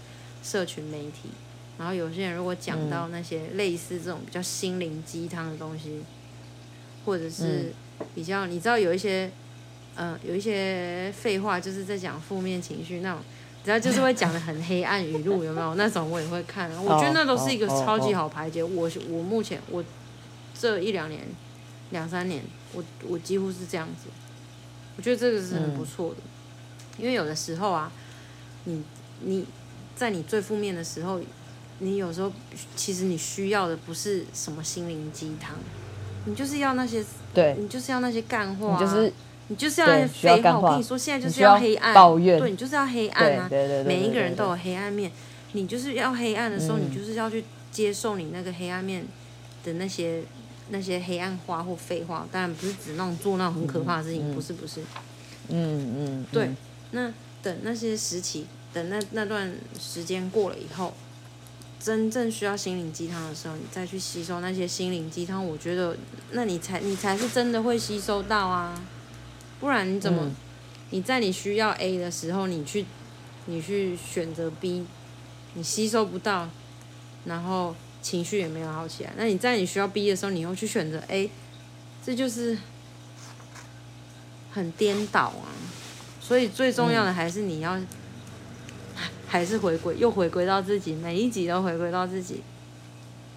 [0.42, 1.30] 社群媒体，
[1.78, 6.02] 然后有些人如果讲到那些类似这种比较心灵鸡汤的东西，
[7.04, 7.72] 或者是
[8.14, 9.30] 比较你知道有一些。
[9.94, 13.20] 嗯、呃，有一些废话就是在讲负面情绪那种，
[13.62, 16.70] 只要就是会讲的很黑暗语录，有没有那种我也会看。
[16.82, 18.64] 我觉得那都是一个超级好排解。
[18.64, 19.84] 我我目前我
[20.62, 21.22] 这一两年
[21.90, 22.40] 两三年，
[22.72, 24.08] 我我几乎是这样子。
[24.96, 26.16] 我觉得这个是很不错的，
[26.98, 27.90] 因为有的时候啊，
[28.66, 28.80] 你
[29.22, 29.44] 你
[29.96, 31.20] 在你最负面的时候，
[31.80, 32.30] 你有时候
[32.76, 35.56] 其实你需要的不是什么心灵鸡汤，
[36.26, 39.12] 你就是要那些对，你就是要那些干货、啊，就是。
[39.48, 43.48] 你就是要那些废话，我跟你说，现在就是要黑暗，抱怨，对，你就是要黑暗啊！
[43.84, 45.12] 每一个人都有黑暗面，
[45.52, 49.04] 你就是要黑暗的时候，你就是要去接受你那个黑暗面
[49.62, 50.22] 的那些
[50.70, 52.26] 那些黑暗话或废话。
[52.30, 54.80] 当然不是指那种做那种很可怕的事情，不是不是。
[55.48, 56.50] 嗯嗯，对。
[56.92, 60.94] 那等那些时期，等那那段时间过了以后，
[61.80, 65.96] 真正需要心灵鸡汤的时候，你再去吸收那些心灵鸡汤，我觉得
[66.32, 68.80] 那你才你才是真的会吸收到啊。
[69.60, 70.30] 不然你怎么？
[70.90, 72.84] 你在你需要 A 的时候，你去，
[73.46, 74.84] 你去选择 B，
[75.54, 76.50] 你吸收不到，
[77.24, 79.12] 然后情绪也没有好起来。
[79.16, 81.30] 那你在你需要 B 的时候，你又去选择 A，
[82.04, 82.58] 这就是
[84.52, 85.48] 很颠倒啊！
[86.20, 87.80] 所以最重要的还是你要，
[89.26, 92.42] 还是回归，又回归到自己，每一集都回归到自己。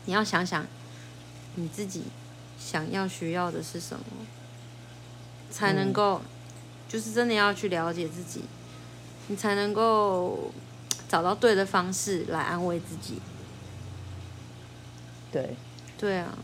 [0.06, 0.65] 你要想想，
[1.56, 2.04] 你自己
[2.60, 4.06] 想要需要的是什么？
[5.49, 6.21] 才能够，
[6.89, 8.41] 就是真的要去了解自己，
[9.28, 10.51] 你才能够
[11.08, 13.21] 找到对的方式来安慰自己。
[15.36, 15.50] 对，
[15.98, 16.38] 对啊，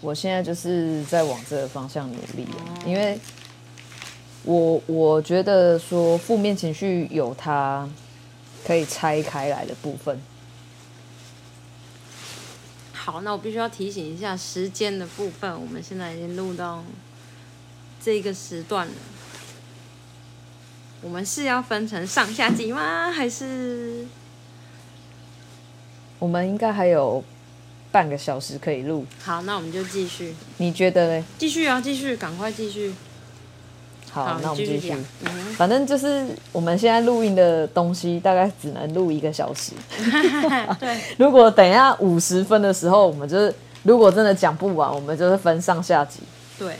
[0.00, 2.46] 我现在就是在往这个方向努力，
[2.86, 3.20] 因为
[4.44, 7.86] 我我觉得说负面情绪有它
[8.66, 10.18] 可以拆开来的部分。
[12.94, 16.82] 好，那我必须要提醒一下时间的部分，我们现在已经录到。
[18.00, 18.92] 这个时段了，
[21.02, 23.10] 我们是要分成上下集吗？
[23.10, 24.06] 还是
[26.18, 27.22] 我们应该还有
[27.92, 29.04] 半个小时可以录？
[29.22, 30.34] 好，那我们就继续。
[30.56, 31.24] 你觉得呢？
[31.38, 32.92] 继续啊，继续，赶快继续。
[34.10, 34.92] 好，好，那我们继续。
[35.24, 39.72] 嗯，反正就是我们现在录音的东西，大概只能录一个小时。
[40.80, 41.00] 对。
[41.18, 46.20] 如果等一下五十分的时候，我们就是如果真的讲不完，我们就是分上下集。
[46.58, 46.74] 对。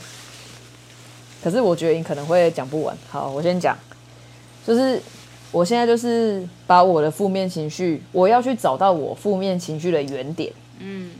[1.41, 2.97] 可是我觉得你可能会讲不完。
[3.09, 3.77] 好，我先讲，
[4.67, 5.01] 就是
[5.51, 10.51] 我现在就是把我的负面情绪，我要去找到我负面情绪的原点。
[10.79, 11.11] 嗯，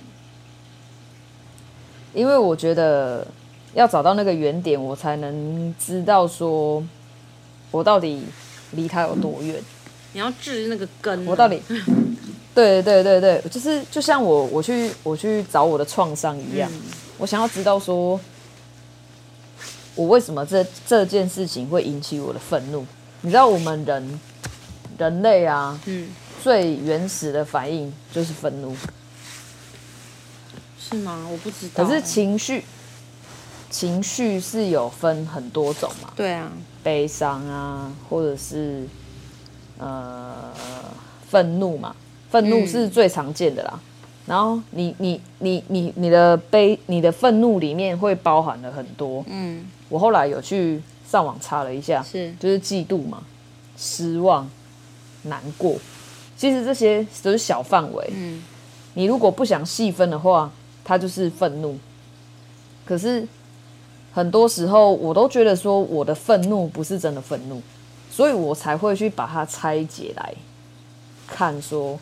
[2.13, 3.25] 因为我觉得
[3.73, 6.83] 要找到那个原点，我才能知道说
[7.71, 8.23] 我到底
[8.71, 9.55] 离他有多远。
[10.13, 11.61] 你要治那个根，我到底？
[12.55, 16.81] 对对对对，就是就像我我去我去找我的创伤一样，嗯，
[17.17, 18.19] 我想要知道说。
[19.95, 22.85] 我为什么这这件事情会引起我的愤怒？
[23.19, 24.19] 你知道，我们人
[24.99, 26.09] 人类啊，嗯，
[26.43, 28.75] 最原始的反应就是愤怒，
[30.77, 31.25] 是吗？
[31.31, 31.83] 我不知道。
[31.83, 32.63] 可是情绪，
[33.69, 36.11] 情绪是有分很多种嘛？
[36.15, 36.51] 对啊，
[36.83, 38.85] 悲伤啊，或者是
[39.77, 40.35] 呃
[41.29, 41.95] 愤怒嘛？
[42.29, 43.71] 愤怒是最常见的啦。
[43.73, 43.79] 嗯，
[44.27, 49.65] 然后你你你你你的悲，你的愤怒里面会包含了很多，嗯。
[49.87, 50.79] 我后来有去
[51.09, 53.23] 上网查了一下，是就是嫉妒嘛，
[53.75, 54.47] 失望、
[55.23, 55.75] 难过。
[56.37, 58.09] 其实这些都是小范围。
[58.13, 58.41] 嗯，
[58.93, 60.49] 你如果不想细分的话，
[60.85, 61.77] 它就是愤怒。
[62.85, 63.27] 可是
[64.13, 67.61] 很多时候，我都觉得说我的愤怒不是真的愤怒，
[68.09, 70.33] 所以我才会去把它拆解来
[71.27, 71.99] 看，说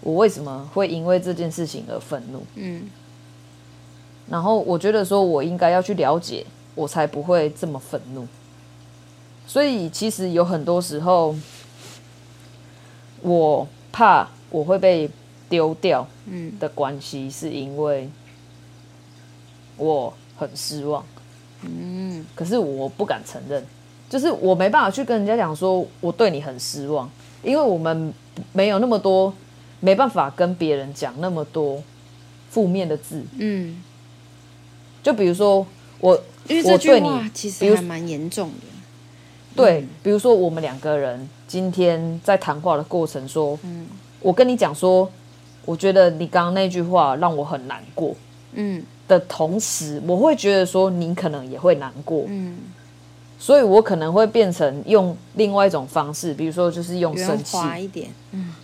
[0.00, 2.42] 我为什么会因为这件事情而愤怒。
[2.56, 2.82] 嗯，
[4.28, 6.44] 然后我觉得说我应该要去了解，
[6.74, 8.26] 我才不会这么愤怒。
[9.46, 11.36] 所以其实有很多时候。
[13.22, 15.08] 我怕我会被
[15.48, 18.08] 丢掉，嗯，的关系是因为
[19.76, 21.04] 我很失望，
[21.62, 23.64] 嗯，可是我不敢承认，
[24.08, 27.10] 就是我没办法去跟人家讲说我对你很失望，
[27.42, 28.12] 因为我们
[28.52, 29.32] 没有那么多，
[29.80, 31.82] 没办法跟别人讲那么多
[32.48, 33.82] 负面的字，嗯，
[35.02, 35.66] 就比如说
[35.98, 38.69] 我，因为这句话其实还蛮严重的。
[39.60, 43.86] 对，比如说我们两个人今天在谈话的过程说，嗯，
[44.20, 45.10] 我跟你讲说，
[45.64, 48.14] 我觉得你刚刚那句话让我很难过，
[48.54, 52.58] 嗯，的同时，我会觉得说你可能也会难过，嗯，
[53.38, 57.56] 所以我可能会变成用另外一种方式，比如说就是用生气。
[57.78, 58.54] 一点，嗯，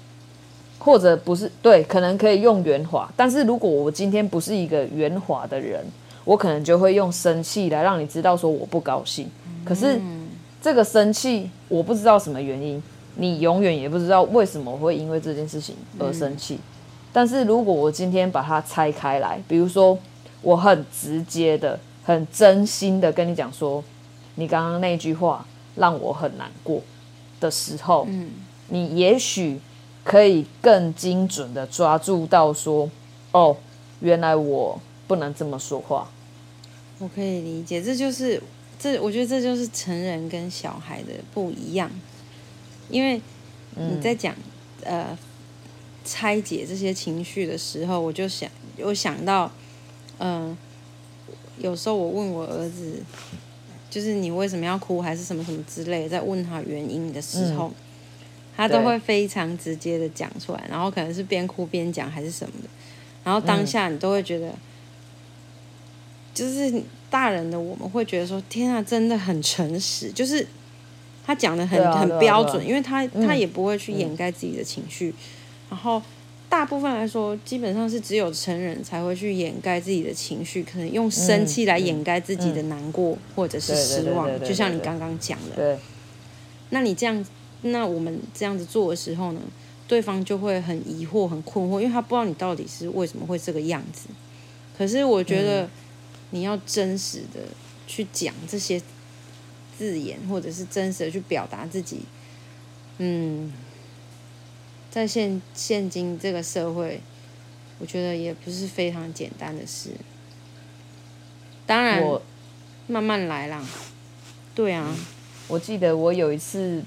[0.78, 5.84] 或者不是对，可能可以用圆滑，但是如果我今天不是一个圆滑的人，
[6.24, 9.30] 我可能就会用生气来让你知道说我不高兴，
[9.64, 10.00] 可是。
[10.60, 12.82] 这个生气，我不知道什么原因，
[13.16, 16.58] 你永远也不知道为什么会因为这件事情而生气。
[17.12, 19.96] 但是如果我今天把它拆开来，比如说
[20.42, 23.82] 我很直接的、很真心的跟你讲说，
[24.34, 25.46] 你刚刚那句话
[25.76, 26.82] 让我很难过
[27.38, 28.30] 的时候，嗯，
[28.68, 29.60] 你也许
[30.02, 32.90] 可以更精准的抓住到说，
[33.30, 33.56] 哦，
[34.00, 36.10] 原来我不能这么说话。
[36.98, 38.42] 我可以理解，这就是。
[38.78, 41.90] 这我觉得这就是成人跟小孩的不一样，
[42.90, 43.20] 因为
[43.74, 44.34] 你在讲、
[44.84, 45.18] 嗯、呃
[46.04, 49.50] 拆解这些情绪的时候，我就想有想到，
[50.18, 50.58] 嗯、呃，
[51.58, 53.02] 有时候我问我儿子，
[53.88, 57.74] 就是你为什么要哭，还是什么什么之类的，在问他原因的时候，嗯、
[58.56, 62.68] 他都会非常直接的讲出来，然后可能是边哭边讲还是什么的，
[63.24, 64.58] 然后当下你都会觉得，嗯、
[66.34, 66.82] 就是。
[67.08, 70.46] 大人的我们会觉得说：“天啊，真的很诚实，就是
[71.24, 75.14] 他讲的很很标准，因为他他也不会去掩盖自己的情绪。
[75.70, 76.02] 然后
[76.48, 84.28] 大部分来说，基本上是只有成人才会去掩盖自己的情绪，可能用生气来掩盖自己的难过或者是失望。
[84.44, 85.78] 就像你刚刚讲的，对。
[86.70, 87.24] 那你这样，
[87.62, 89.40] 那我们这样子做的时候呢，
[89.86, 94.08] 对方就会很疑惑、很困惑，因为他不知道你到底是为什么会这个样子。
[94.76, 95.68] 可是我觉得。
[96.30, 97.40] 你要真实的
[97.86, 98.80] 去讲这些
[99.78, 102.00] 字眼，或者是真实的去表达自己。
[102.98, 103.52] 嗯，
[104.90, 107.00] 在现现今这个社会，
[107.78, 109.90] 我觉得也不是非常简单的事。
[111.66, 112.22] 当然，我
[112.86, 113.62] 慢慢来啦。
[114.54, 114.96] 对啊，
[115.48, 116.82] 我记得我有一次，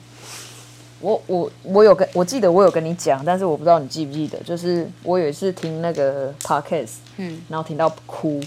[1.00, 8.42] 我我我有跟我记得我有跟你讲，但是我不知道你记不记得，就是我有一次听那个 podcast，嗯，然后听到哭。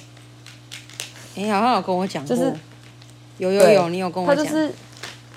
[1.34, 2.52] 哎、欸，好像有跟我讲过，就是
[3.38, 4.72] 有有有，你有跟我讲，他就是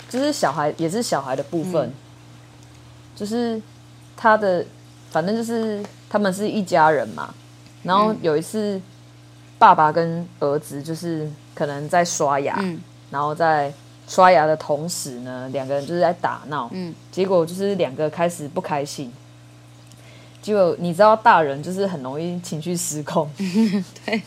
[0.10, 1.93] 就是小孩，也是小孩的部分，嗯、
[3.16, 3.62] 就是
[4.18, 4.66] 他的，
[5.10, 7.34] 反正就是他们是一家人嘛。
[7.84, 8.82] 然后有一次，
[9.58, 12.80] 爸爸跟儿子就是可能在刷牙，嗯、
[13.10, 13.72] 然后在
[14.08, 19.14] 刷牙的同时呢，两个人就是在打闹，嗯，结果就是两个开始不开心，
[20.41, 23.30] 结果你知道大人就是很容易情绪失控，
[24.06, 24.22] 对。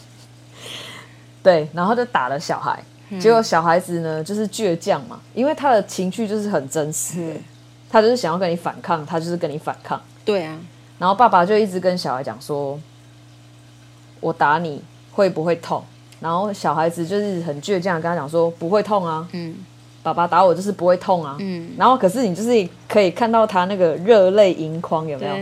[1.42, 7.42] 对，然后就打了小孩，嗯、结果小孩子呢就是倔强嘛，因为他的情绪就是很真实，嗯、
[7.88, 10.00] 他就是想要跟你反抗，他就是跟你反抗。
[10.24, 10.58] 对啊，
[10.98, 12.78] 然后爸爸就一直跟小孩讲说
[14.20, 14.82] ：“我打你
[15.12, 15.82] 会不会痛？”
[16.20, 19.54] 然后小孩子就是很倔强，跟他讲说：“不会痛啊，嗯，
[20.02, 25.34] 爸爸打我就是不会痛啊，嗯。”然后可是你就是可以看到他那个热泪盈眶，有没有？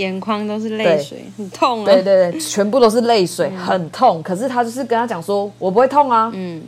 [0.00, 1.84] 眼眶都是泪水，很痛啊！
[1.84, 4.22] 对对对，全部都是泪水，很痛。
[4.22, 6.62] 可是他就是跟他讲说：“我不会痛啊。”嗯。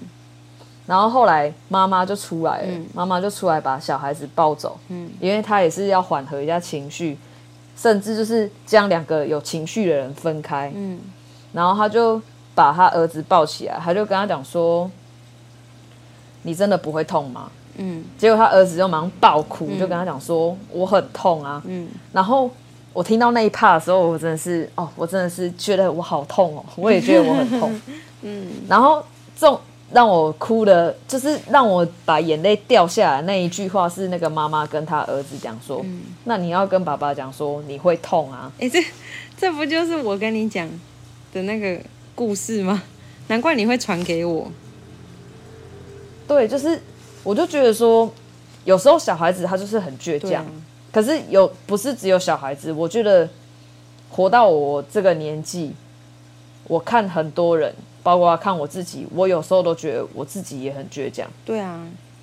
[0.87, 7.17] 然后后来妈妈就出来了，妈妈就出来把小孩子抱走，嗯，因为他也是要缓和一下情绪，
[7.77, 10.99] 甚至就是将两个有情绪的人分开，嗯。
[11.53, 12.21] 然后他就
[12.55, 14.91] 把他儿子抱起来，他就跟他讲说
[16.43, 18.05] ：“你真的不会痛吗？”嗯。
[18.19, 21.89] 结果他儿子就马上爆哭，就跟他讲说：“我很痛啊。”嗯。
[22.13, 22.51] 然后。
[22.93, 27.81] 我听到那一 part 的时候，我真的是哦，我真的是觉得我好痛哦，我也觉得我很痛。
[28.23, 29.05] 嗯，然后
[29.37, 29.59] 这种
[29.93, 38.83] 让我哭的，就是让我把眼泪掉下来那一句话是那个妈妈跟他儿子讲说：“嗯、那你要跟爸爸讲说你会痛啊。”哎，这
[39.37, 40.69] 这不就是我跟你讲
[41.33, 41.79] 的那个
[42.15, 42.83] 故事吗？
[43.29, 44.51] 难怪你会传给我。
[46.29, 46.81] 对，就是
[47.25, 48.11] 我就觉得说，
[48.65, 50.51] 有时候小孩子他就是很倔强，啊、
[50.93, 53.29] 可是有不是只有小孩子，我觉得
[54.11, 55.73] 活到我这个年纪，
[56.69, 57.75] 我看很多人。
[58.05, 61.25] 包括看我自己，我有时候都觉得我自己也很倔强。
[61.45, 61.81] 对啊，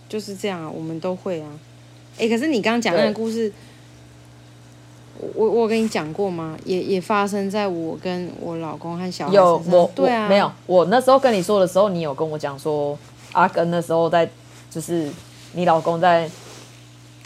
[0.09, 1.47] 就是这样啊，我们都会啊。
[2.17, 3.49] 哎，可是你刚刚讲那个故事，
[5.35, 6.57] 我我跟你讲过吗？
[6.65, 9.29] 也也发生在我跟我老公和小。
[9.29, 10.51] 有我，对啊，没有。
[10.65, 12.99] 我那时候跟你说的时候，你有跟我讲说，
[13.31, 14.29] 阿根那时候在，
[14.69, 15.09] 就是
[15.53, 16.29] 你老公在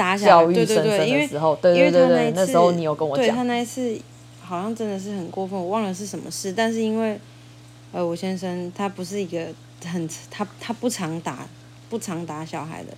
[0.04, 3.97] 打教育婶婶的时候，对对对对，那时候你有跟我讲，对他那一次
[4.41, 7.20] 好像真的是很过分，我忘了是什么事，但是因为。
[7.95, 9.47] 呃，我先生他不是一个
[9.86, 11.47] 很他他不常打
[11.91, 12.89] 不常打小孩的，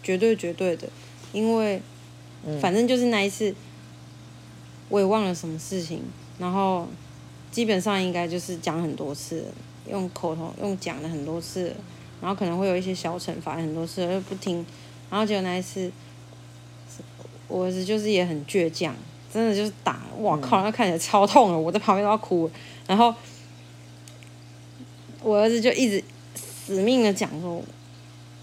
[0.00, 0.88] 绝对绝对的，
[1.32, 1.82] 因为
[2.60, 3.52] 反正就是那一次，
[4.90, 6.04] 我也忘了什么事情，
[6.38, 6.86] 然后
[7.50, 9.46] 基本上应该就是讲很多次，
[9.90, 11.74] 用口头用讲了很多次，
[12.20, 14.64] 然后可能会有一些小惩罚很多次，又不听，
[15.10, 15.90] 然后结果那一次，
[17.48, 18.94] 我儿子就是也很倔强，
[19.32, 22.50] 真的就是打，哇靠，那看起来超痛的，我在旁边都要哭，
[22.86, 23.14] 然后。
[25.22, 26.02] 我儿子就一直
[26.34, 27.62] 死命的讲说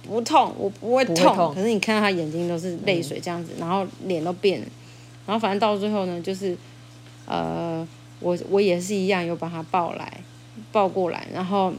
[0.04, 1.52] 不痛，我不会痛。
[1.56, 4.68] 可是你看到他眼睛都是泪水这样子，嗯、然后脸都变了，
[5.26, 6.56] 然后反正到最后呢，就是
[7.26, 7.86] 呃，
[8.20, 10.22] 我我也是一样，有把他抱来
[10.72, 11.74] 抱过来，然后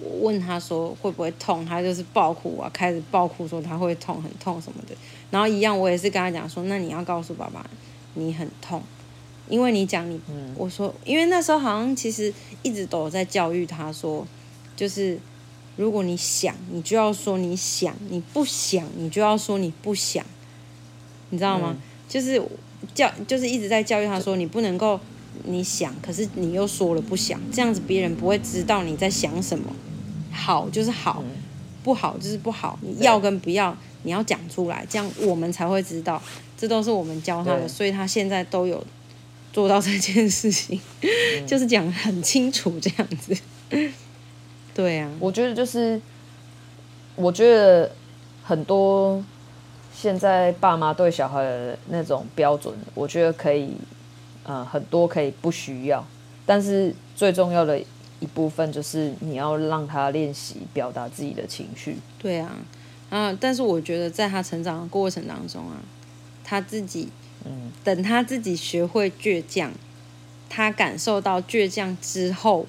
[0.00, 4.94] 我问他说会不会痛，他就是爆哭啊，开始爆哭说他会痛，很痛什么的。
[5.30, 7.68] 然后一样，我也是跟他讲说，那你要告诉爸爸
[8.14, 8.82] 你很痛。
[9.48, 10.20] 因为你讲你，
[10.56, 12.30] 我说，因为那时候好像其实
[12.62, 14.26] 一直都有在教育他说，
[14.76, 15.18] 就是
[15.74, 20.22] 如果你想，你就要说你想；你不想，你就要说你不想，
[21.30, 21.74] 你知道吗？
[22.06, 22.42] 就是
[22.94, 25.00] 教，就是一直在教育他说，你不能够
[25.44, 29.64] 你想，可是你又说了不想，这样子别人不会知道你在想什么。
[30.32, 31.22] 好就是好，
[31.82, 36.22] 不好就是不好，你要跟不要，你要讲出来，这样我们才会知道。
[36.56, 38.84] 这都是我们教他的，所以他现在都有。
[39.50, 41.08] 做到这件事情，嗯、
[41.46, 43.36] 就是讲很清楚这样子。
[44.74, 46.00] 对啊，我觉得就是，
[47.16, 47.90] 我觉得
[48.44, 49.24] 很多
[49.92, 53.72] 现在爸妈对小孩的那种标准，我觉得可以，
[54.48, 56.04] 呃，很多可以不需要，
[56.44, 57.78] 但是最重要的
[58.18, 61.98] 一部分就是你要让他练习表达自己的情绪。
[62.18, 62.56] 对啊，
[63.10, 65.76] 啊，但是我觉得在他成长的过程当中啊，
[66.42, 67.08] 他自己。
[67.44, 69.70] 嗯，等他自己学会倔强，
[70.48, 72.66] 他感受到倔强之后，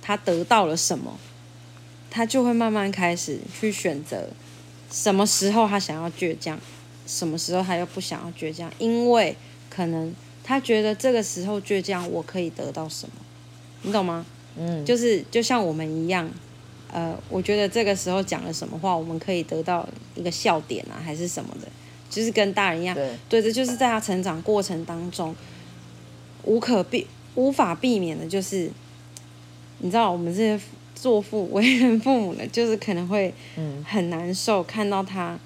[0.00, 1.18] 他得到了什么，
[2.10, 4.30] 他就会慢慢开始去选择，
[4.90, 6.58] 什么时候他想要倔强，
[7.06, 9.36] 什么时候他又不想要倔强，因为
[9.68, 10.12] 可能
[10.46, 13.14] 他觉得这个时候倔强，我可以得到什么，
[13.82, 14.24] 你懂吗？
[14.56, 16.30] 嗯，就是就像我们一样，
[16.92, 21.68] 呃，我觉得这个时候讲了什么话，我们可以得到一个笑点啊，还是什么的。
[22.08, 25.34] 就是跟大人一样，对，对，这就是在他成长过程当中
[26.44, 28.70] 无可避、无法避免的，就是
[29.80, 30.58] 你知道，我们这些
[30.94, 33.34] 做父、为人父母的，就是可能会
[33.84, 35.36] 很难受，看到他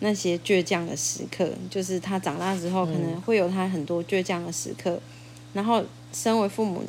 [0.00, 5.00] 那些倔强的时刻，就是他长大之后可能会有他很多倔强的时刻，
[5.52, 6.84] 然后身为父母，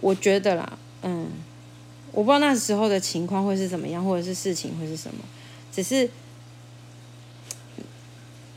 [0.00, 1.28] 我觉得啦，嗯，
[2.12, 5.24] 我不知道那时候的情况会是怎么样，或者是事情会是什么，
[5.72, 6.08] 只是。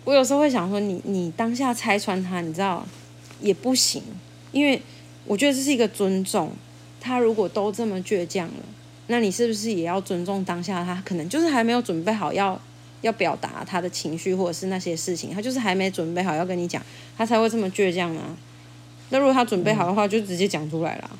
[0.03, 2.85] 我有时候会想说你，你你当下拆穿他，你知道
[3.41, 4.03] 也不行，
[4.51, 4.79] 因为
[5.25, 6.51] 我觉得这是一个尊重。
[7.01, 8.63] 他如果都这么倔强了，
[9.07, 11.01] 那你是不是也要尊重当下他？
[11.03, 12.61] 可能就是还没有准备好要
[13.05, 16.81] 要表达他的情绪，或者是那些事情，他就是还没准备好要跟你讲，
[17.15, 18.35] 他才会这么倔强啊。
[19.11, 21.11] 那如果他准备好的话，就直接讲出来了。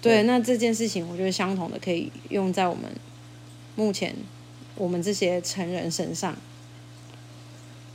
[0.00, 2.84] 对，那这件事情我觉得相同的可以用在我们
[3.74, 4.14] 目前
[4.76, 6.36] 我们这些成人身上。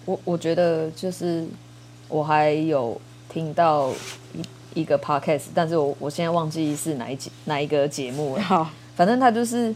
[0.05, 1.47] 我我觉得就是
[2.09, 2.99] 我还有
[3.29, 3.91] 听到
[4.33, 8.41] 一一个 podcast，但是我我现在忘记是哪一节哪一个节目了。
[8.41, 9.73] 好，反正他就是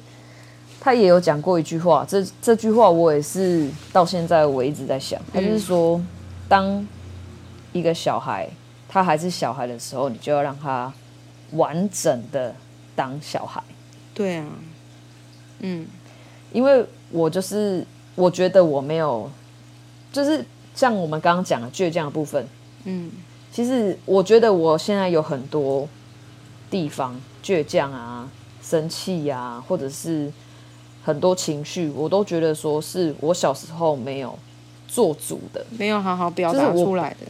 [0.83, 6.01] 他也有讲过一句话，这这句话我也是到现在我一直在想，他就是说，
[6.49, 6.85] 当
[7.71, 8.49] 一个小孩
[8.89, 10.91] 他还是小孩的时候，你就要让他
[11.53, 12.53] 完整的
[12.97, 13.63] 当小孩。
[14.13, 14.45] 对啊，
[15.61, 15.87] 嗯，
[16.51, 19.31] 因为我就是我觉得我没有。
[20.11, 22.45] 就是像我们刚刚讲的倔强的部分，
[22.83, 23.09] 嗯，
[23.51, 25.87] 其实我觉得我现在有很多
[26.69, 28.29] 地方倔强啊，
[28.61, 30.31] 生气呀、啊，或者是
[31.03, 34.37] 很多情绪，我都觉得说是我小时候没有
[34.87, 37.27] 做足的，没有好好表达出来的。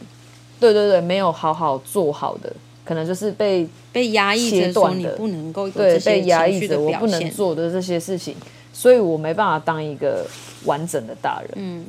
[0.60, 2.50] 对对对，没有好好做好的，
[2.84, 8.36] 可能就是被被压抑着说你不能够对被压抑着我不能做的这些事情，
[8.72, 10.26] 所以我没办法当一个
[10.64, 11.50] 完整的大人。
[11.56, 11.84] 嗯，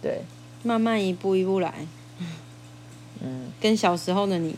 [0.00, 0.22] 对，
[0.62, 1.86] 慢慢一步一步来。
[3.20, 4.54] 嗯，跟小时候的你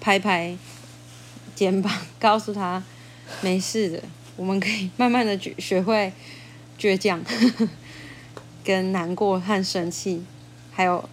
[0.00, 0.54] 拍拍
[1.54, 2.82] 肩膀， 告诉他
[3.40, 4.02] 没事的，
[4.36, 6.12] 我们可以慢慢的学学会
[6.78, 7.20] 倔强，
[8.64, 10.22] 跟难过和生气，
[10.72, 11.04] 还有。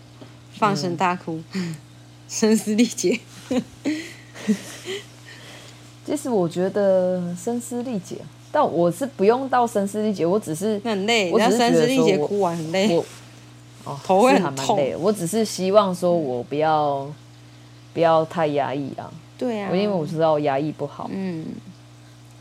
[0.57, 1.73] 放声大哭，嗯、
[2.27, 3.17] 声嘶力竭。
[6.05, 8.17] 其实我觉得声嘶力竭，
[8.51, 11.31] 但我是不用到声嘶力竭，我只是很累。
[11.31, 13.05] 我只是声嘶力竭哭完很累，我
[13.85, 14.77] 哦头会很痛。
[14.99, 17.09] 我只是希望说我不要
[17.93, 19.09] 不要太压抑啊。
[19.37, 21.09] 对啊，因为我知道压抑不好。
[21.13, 21.45] 嗯，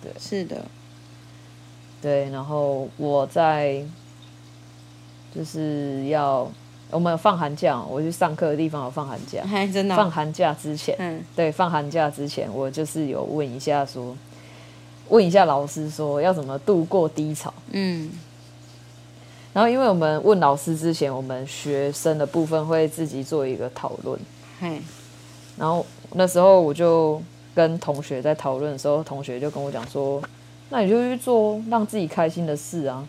[0.02, 0.64] 对，是的，
[2.00, 2.30] 对。
[2.30, 3.84] 然后我在
[5.34, 6.50] 就是要。
[6.90, 9.98] 我们有放寒假，我去上课的地方有放寒假，还 真的、哦。
[9.98, 14.16] 放寒假之前，嗯，对，放寒假之前，我就是有问一下说，
[15.10, 18.10] 问一下老师说要怎么度过低潮，嗯。
[19.52, 24.18] 然后，因为我们问老师之前，我们学生的部分会自己做一个讨论，
[24.58, 24.80] 嘿。
[25.58, 25.84] 然后
[26.14, 27.20] 那时候我就
[27.58, 30.22] 跟同学在讨论的时候，同学就跟我讲说，
[30.70, 33.04] 那你就去做让自己开心的事啊，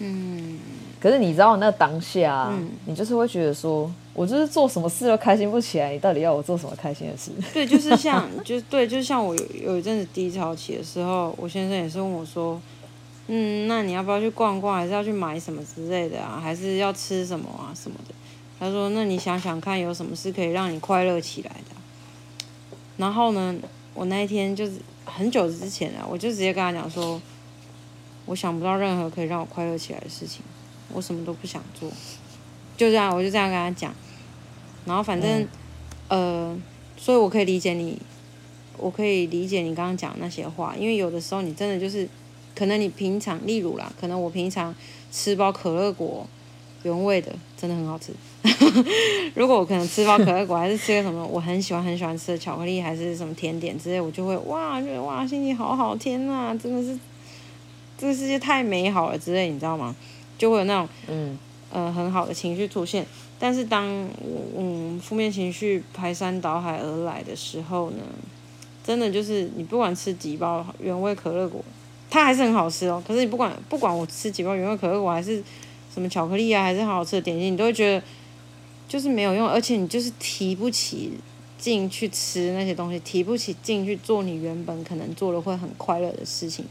[0.00, 0.58] 嗯。
[1.00, 5.92] 可是你知道那当下、啊，嗯、你就是会觉得说，我就是做什么事都开心不起来。
[5.92, 7.30] 你到底要我做什么开心的事？
[7.54, 12.60] 对，就是像，就对，就像我有有一阵子低潮期的时候，我先生也是问我说，
[13.28, 16.40] 嗯，那你要不要去逛逛，还是要去买什么之类的啊？
[16.42, 18.14] 还是要吃什么啊什么的？
[18.58, 21.75] 他说，那你想想看，有什么事可以让你快乐起来的？
[22.96, 23.54] 然后呢，
[23.94, 24.72] 我那一天就是
[25.04, 27.20] 很久之前啊，我就直接跟他讲说，
[28.26, 30.42] 我想不到任何可以让我快乐起来的事情。
[30.92, 31.90] 我什么都不想做，
[32.76, 33.92] 就这样，我就这样跟他讲。
[34.84, 35.42] 然后反正，
[36.06, 36.58] 嗯、呃，
[36.96, 38.00] 所以我可以理解你，
[38.78, 42.08] 我可以理解你刚刚讲那些话，因为有的时候你真的就是，
[42.54, 44.72] 可能你平常，例如啦，可能我平常
[45.10, 46.24] 吃包可乐果，
[46.86, 48.12] 原味的，真的很好吃。
[49.34, 56.98] 如果我可能吃包可乐果，还是吃个什么我很喜欢很喜欢吃的巧克力，还是什么甜点之类，我就会哇，觉得哇，心情好好，天呐，真的是
[57.98, 59.94] 这个世界太美好了之类，你知道吗？
[60.38, 61.36] 就会有那种嗯
[61.72, 63.04] 呃很好的情绪出现，
[63.38, 63.84] 但是当
[64.56, 68.02] 嗯负面情绪排山倒海而来的时候呢，
[68.84, 71.64] 真的就是你不管吃几包原味可乐果，
[72.08, 73.02] 它还是很好吃哦。
[73.04, 75.42] 可是你不管不管我吃几包原味可乐果，还是
[75.96, 78.06] 什么巧克力啊，还是很好吃的点心，你都会觉得
[78.86, 81.10] 就是没有用，而且你就是提不起
[81.58, 86.64] 劲去吃那些东西，提不起劲去做你原本可能做的会很快乐的事情，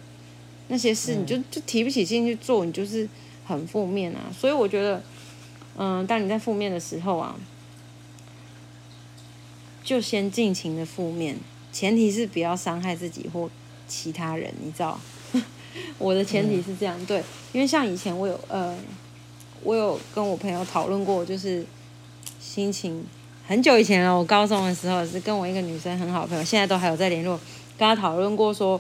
[0.70, 3.10] 那些事你就就提不起劲去做，你就是。
[3.48, 5.04] 很负面啊，所以我觉得，
[5.78, 7.36] 嗯，当你在负面的时候啊，
[9.84, 11.38] 就先尽情的负面，
[11.72, 13.48] 前提是不要伤害自己或
[13.88, 15.00] 其他人，你知道？
[16.00, 17.24] 我的前提是这样，嗯、对，
[17.54, 18.76] 因为像以前我有呃，
[19.66, 21.66] 我有跟我朋友讨论过，就是
[22.40, 23.04] 心情
[23.46, 27.38] 很久以前了，我高中的时候是跟我一个女生很好的朋友，现在都还有在联络，
[27.78, 28.80] 跟她讨论过说。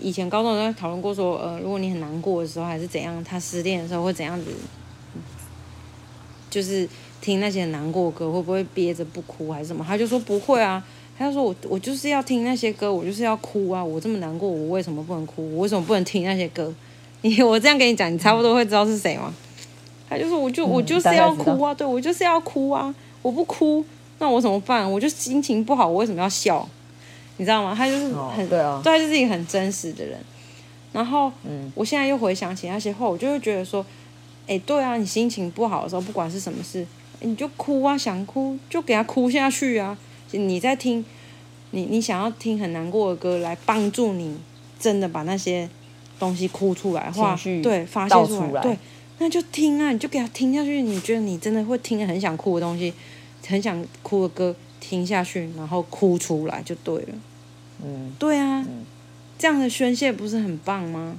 [0.00, 4.46] 以前高中在讨论过说，呃，如果你很难过的时候，还是怎样，他失恋的时候会怎样子，
[6.50, 6.86] 就是
[7.20, 9.84] 听那些难过歌，会不会憋着不哭还是什么？
[9.86, 10.84] 他就说不会啊，
[11.16, 15.54] 他就说我我就是要听那些歌，我就是要哭啊，我这么难过，我为什么不能哭？
[15.54, 16.74] 我为什么不能听那些歌？
[17.22, 19.32] 你我这样跟你讲，你差不多会知道是谁吗？
[20.16, 23.84] 他就说我就我就是要哭啊，对我就是要哭啊，我不哭
[24.18, 24.90] 那我怎么办？
[24.90, 26.66] 我就心情不好，我为什么要笑？
[27.36, 27.74] 你知道吗？
[27.76, 30.18] 他就是很、哦、对啊，对，他就是一个很真实的人。
[30.92, 33.84] 然后，嗯，我现在又回想起那些话，我就会觉得说，
[34.46, 36.86] 哎，对啊，你心情不好的时候，不管是什么事，
[37.20, 39.98] 你就哭啊，想哭就给他哭下去啊。
[40.30, 41.04] 你在听，
[41.72, 44.36] 你你想要听很难过的歌来帮助你，
[44.78, 45.68] 真的把那些
[46.20, 48.78] 东西哭出来，话对发泄出来，出来对，
[49.24, 50.82] 那就听啊，你就给他听下去。
[50.82, 52.92] 你觉得你真的会听很想哭的东西，
[53.46, 54.54] 很想哭的歌。
[54.80, 57.08] 听下去，然后哭出来就对了。
[57.82, 58.84] 嗯，对啊，嗯、
[59.38, 61.16] 这样的宣泄不是很棒吗？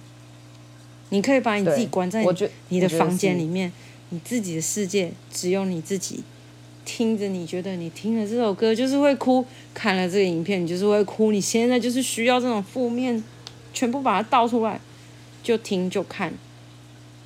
[1.10, 2.24] 你可以把你自己关在
[2.70, 3.74] 你的房间里面，
[4.10, 6.24] 你自己的世界只有你自己，
[6.86, 9.43] 听着你觉得你听了这首歌就是会哭，
[9.74, 11.32] 看了这个影片你就是会哭。
[11.32, 13.24] 你现在就是需要这种负面，
[13.74, 14.80] 全部把它倒出来，
[15.41, 16.32] 就听就看，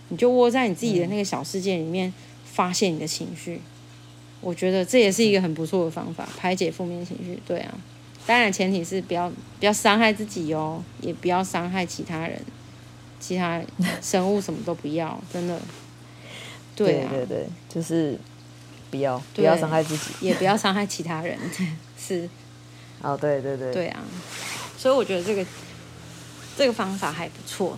[0.09, 2.13] 你就窝在你自己的那个小世界里面，
[2.45, 3.61] 发泄你的情绪。
[4.41, 7.39] 我觉得这也是一个很不错的方法，排解负面情绪。
[7.45, 7.73] 对啊，
[8.25, 9.29] 当然前提是不要
[9.59, 12.41] 不要伤害自己哦，也不要伤害其他人，
[13.19, 13.61] 其他
[14.01, 15.59] 生物什么都不要，真的。
[16.75, 18.17] 对啊、对对对，就是
[18.89, 21.37] 不要不要伤害自己，也不要伤害其他人，
[21.99, 22.29] 是。
[23.01, 23.73] 哦，对对对。
[23.73, 24.01] 对啊，
[24.77, 25.45] 所以我觉得这个
[26.55, 27.77] 这个方法还不错。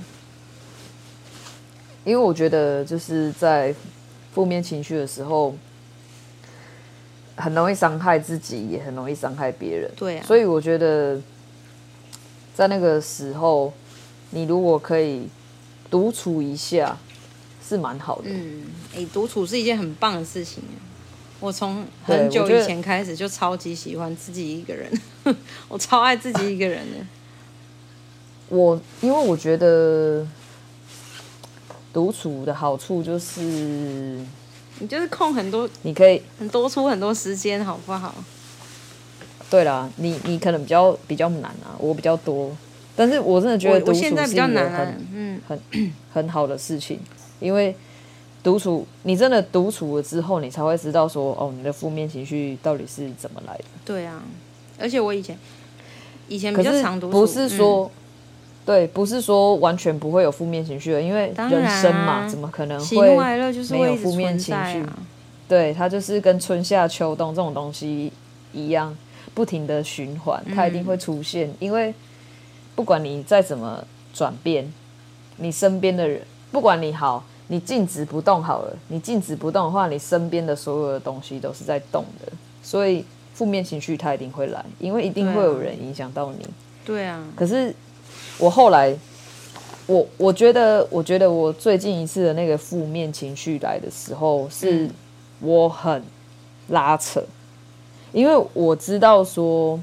[2.03, 3.73] 因为我觉得就是在
[4.33, 5.53] 负面情绪的时候，
[7.35, 9.91] 很容易伤害自己，也很容易伤害别人。
[9.95, 11.21] 对啊，所以我觉得
[12.55, 13.71] 在那个时候，
[14.31, 15.27] 你如果可以
[15.91, 16.97] 独处一下，
[17.63, 18.29] 是蛮好的。
[18.29, 18.63] 嗯，
[18.95, 20.63] 哎，独处是一件很棒的事情。
[21.39, 24.91] 我从很久以前开始就超级喜欢自己一个人，
[25.23, 25.35] 我，
[25.69, 27.05] 我超爱自己一个人的。
[28.49, 30.25] 我因为我觉得。
[31.93, 33.41] 独处的好处就是，
[34.79, 38.15] 你就是空很多，你可以很多出很多时间，好不好？
[39.49, 42.55] 对啦，你你可能比较比较难啊，我比较多，
[42.95, 45.59] 但是我真的觉得独处是一个很嗯很
[46.13, 46.97] 很好的事情，
[47.41, 47.75] 因为
[48.41, 53.65] 独处你真的独处了之后，你才会知道说哦，你的负面情绪到底是怎么来的。
[53.83, 54.23] 对啊，
[54.79, 55.37] 而且我以前
[56.29, 57.91] 以前比较常独处，不是说。
[57.93, 58.00] 嗯
[58.63, 63.17] 对，不是说完全不会有负面情绪的，因为人生嘛，怎么可能会
[63.71, 64.85] 没有负面情绪？
[65.47, 68.13] 对，它就是跟春夏秋冬这种东西
[68.53, 68.95] 一样，
[69.33, 71.49] 不停的循环，它一定会出现。
[71.49, 71.91] 嗯、因为
[72.75, 73.83] 不管你再怎么
[74.13, 74.71] 转变，
[75.37, 82.31] 你身边的人，不管你好，你静止不动好了，你静止不动的话，你身边的所有的东西都是在动的，
[82.61, 83.03] 所以
[83.33, 86.47] 负面情绪它一定会来，因为一定会有人影响到你。
[86.85, 87.75] 对啊，可是。
[88.41, 88.97] 我后来，
[89.85, 94.89] 我我觉得，我觉得我最近一次的那个负面情绪来的时候，是
[95.41, 96.03] 我很
[96.69, 97.23] 拉扯，
[98.11, 99.79] 因为我知道说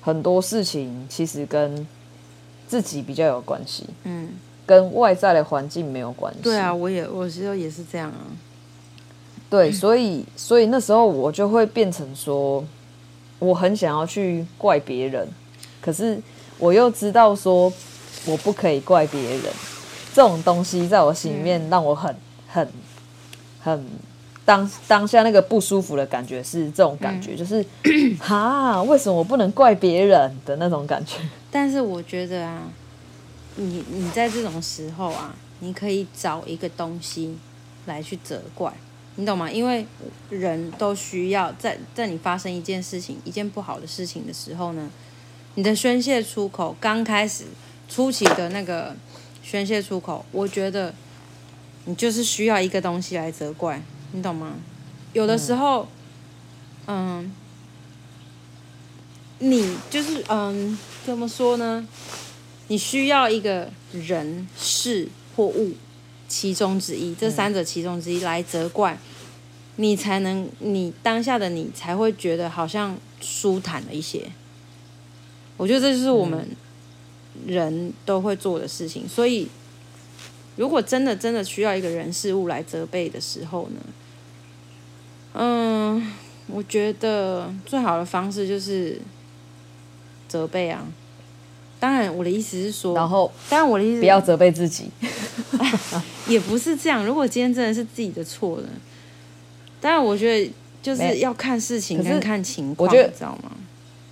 [0.00, 1.86] 很多事情其实跟
[2.66, 4.30] 自己比较有关系，嗯，
[4.64, 6.40] 跟外在的环境没有关系。
[6.42, 8.24] 对啊，我也我觉得也是这样啊。
[9.50, 12.64] 对，所以所以那时候我就会变成说，
[13.38, 15.28] 我很想要去怪别人，
[15.82, 16.18] 可是
[16.58, 17.70] 我又知道说。
[18.26, 19.42] 我不可以怪别人，
[20.12, 22.14] 这种东西在我心里面让我很、
[22.46, 22.68] 很、
[23.60, 23.86] 很
[24.44, 27.64] 当当下那个不舒服的感觉是这种感觉，就是
[28.18, 31.16] 哈，为什么我不能怪别人的那种感觉？
[31.50, 32.62] 但是我觉得啊，
[33.56, 37.34] 你你在这种时候啊，你可以找一个东西
[37.86, 38.70] 来去责怪，
[39.14, 39.50] 你懂吗？
[39.50, 39.86] 因为
[40.28, 44.90] 人都需要在在你发生一件事情、一件不好的事情的时候呢，
[45.54, 47.44] 你的宣泄出口刚开始。
[47.90, 48.94] 初期的那个
[49.42, 50.94] 宣泄出口，我觉得
[51.86, 53.82] 你就是需要一个东西来责怪，
[54.12, 54.54] 你懂吗？
[55.12, 55.88] 有的时候，
[56.86, 57.32] 嗯，
[59.40, 61.84] 你就是嗯，怎么说呢？
[62.68, 65.72] 你需要一个人、事或物
[66.28, 68.96] 其中之一，这三者其中之一来责怪，
[69.74, 74.30] 你才能，你当下的你才会觉得好像舒坦了一些。
[75.56, 76.48] 我觉得这就是我们。
[77.46, 79.48] 人都会做的事情，所以
[80.56, 83.80] 如果真的真的需要一个人事物来责备的时候呢，
[85.34, 86.12] 嗯，
[86.48, 89.00] 我觉得最好的方式就是
[90.28, 90.86] 责备啊。
[91.78, 94.90] 当然，我的意思是说，然后，当然我的意思不要责备自己，
[96.28, 97.02] 也不是这样。
[97.02, 98.68] 如果今天真的是自己的错了，
[99.80, 100.52] 当然我觉得
[100.82, 103.52] 就是要看事情跟看情况，我觉得，你知道吗？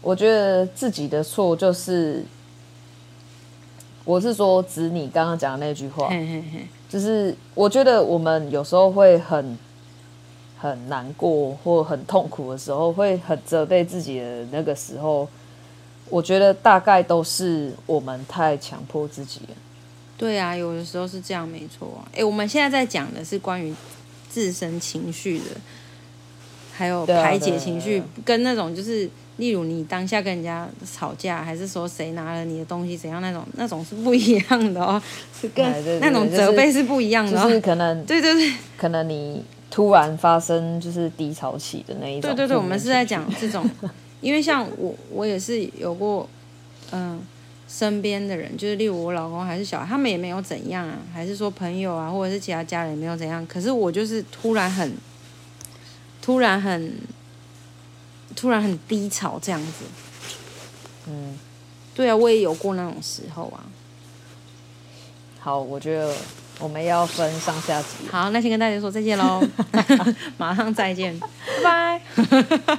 [0.00, 2.24] 我觉得自己的错就是。
[4.09, 9.59] 我是说，指你刚刚讲的那句话，嘿嘿嘿，就是我觉得我们有时候会很
[10.56, 15.28] 很难过或很痛苦的时候，会很责备自己的那个时候，
[16.09, 19.54] 我觉得大概都是我们太强迫自己了。
[20.16, 22.02] 对啊，有的时候是这样，没错。
[22.16, 23.74] 哎，我们现在在讲的是关于
[24.30, 25.44] 自身情绪的，
[26.72, 29.11] 还有排解情绪，跟那种就是。
[29.39, 35.01] 例如你当下跟人家吵架，还是说谁拿了你的东西怎样那种，那种是不一样的哦，
[35.41, 35.64] 是跟
[36.01, 42.30] 那种责备是不一样的，哦，就是可能对对对，可能你突然发生就是低潮期的那一种。
[42.30, 43.64] 对对对，我们是在讲这种，
[44.20, 46.28] 因为像我我也是有过，
[46.91, 47.18] 嗯、呃，
[47.68, 54.93] 身边的人就是例如我老公还是小孩，他们也没有怎样啊，还是说朋友啊，或者是其他家人也没有怎样，可是我就是突然很，
[56.20, 56.93] 突然很。
[58.39, 59.84] 突然很低潮这样子，
[61.09, 61.36] 嗯，
[61.93, 63.59] 对啊，我也有过那种时候啊。
[65.41, 66.14] 好，我觉得
[66.61, 67.89] 我们要分上下集。
[68.12, 69.43] 好，那先跟大家说再见喽，
[70.39, 71.18] 马上再见，
[71.64, 72.78] 拜拜。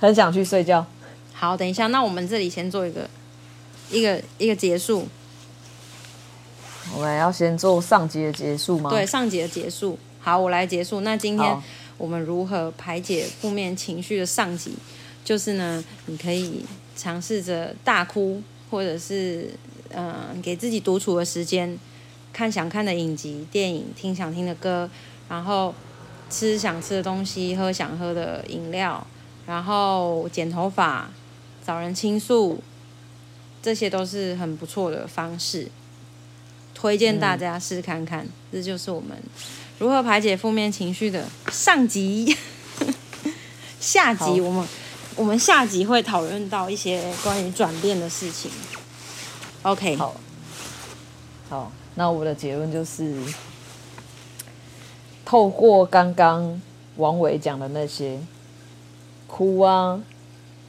[0.00, 0.84] 很想去睡觉。
[1.32, 3.08] 好，等一下，那我们这里先做一个
[3.90, 5.06] 一个一个结束。
[6.94, 8.90] 我们要先做上集的结束吗？
[8.90, 9.96] 对，上集的结束。
[10.20, 11.02] 好，我来结束。
[11.02, 11.62] 那今天
[11.98, 14.72] 我们如何排解负面情绪的上集，
[15.24, 16.64] 就是呢，你可以
[16.96, 19.50] 尝试着大哭，或者是
[19.90, 21.78] 嗯、呃，给自己独处的时间，
[22.32, 24.88] 看想看的影集、电影，听想听的歌，
[25.28, 25.74] 然后
[26.30, 29.06] 吃想吃的东西，喝想喝的饮料，
[29.46, 31.10] 然后剪头发，
[31.64, 32.62] 找人倾诉，
[33.62, 35.68] 这些都是很不错的方式。
[36.74, 39.16] 推荐大家试试看看，嗯，这就是我们
[39.82, 42.36] 如何排解负面情绪的上集。
[43.80, 44.64] 下集我们
[45.16, 48.48] 我们下集会讨论到一些关于转变的事情。
[49.62, 50.14] OK，好，
[51.48, 53.20] 好，那我的结论就是，
[55.24, 56.62] 透过刚刚
[56.94, 58.20] 王伟讲的那些
[59.26, 60.00] 哭啊，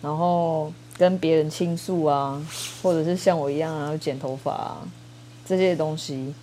[0.02, 2.44] 然后跟别人倾诉啊，
[2.82, 4.78] 或者是像我一样啊，剪头发啊。
[5.46, 6.34] 这些东西，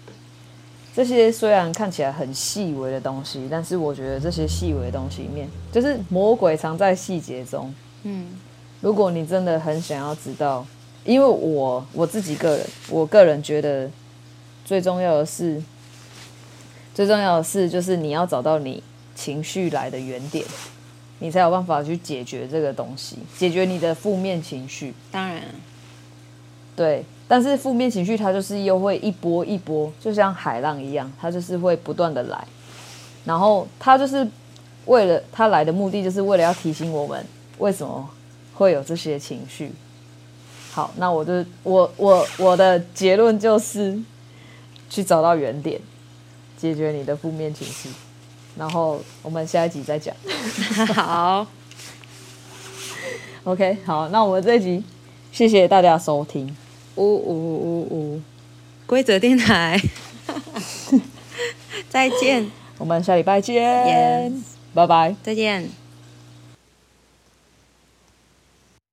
[0.95, 7.73] 这些虽然看起来很细微的东西，但是我觉得这些细微的东西里面，就是魔鬼藏在细节中。
[8.03, 8.27] 嗯，
[8.81, 10.67] 如果你真的很想要知道，
[11.05, 13.89] 因为我我自己个人，我个人觉得
[14.65, 15.63] 最重要的是，
[16.93, 18.83] 最重要的是就是你要找到你
[19.15, 20.45] 情绪来的原点，
[21.21, 24.93] 你才有办法去解决这个东西，解决你的负面情绪。
[25.13, 25.43] 当然，
[26.75, 27.05] 对。
[27.31, 32.45] 但是负面情绪它就是又会一波一波，就像海浪一样，它就是会不断的来，
[33.25, 34.27] 然后它就是
[34.87, 37.25] 为了它来的目的，就是为了要提醒我们
[37.59, 38.11] 为什么
[38.53, 39.71] 会有这些情绪。
[40.73, 43.97] 好，那我就我我我的结论就是
[44.89, 45.81] 去找到原点，
[46.59, 47.89] 解决你的负面情绪，
[48.57, 50.13] 然后我们下一集再讲。
[50.97, 51.47] 好
[53.45, 54.83] ，OK，好，那我们这一集
[55.31, 56.57] 谢谢大家收听。
[56.97, 58.21] 呜呜呜呜，
[58.87, 59.81] 规则电台，
[61.89, 64.33] 再见，我们下礼拜见，Yes.
[64.75, 65.80] 拜拜，再见。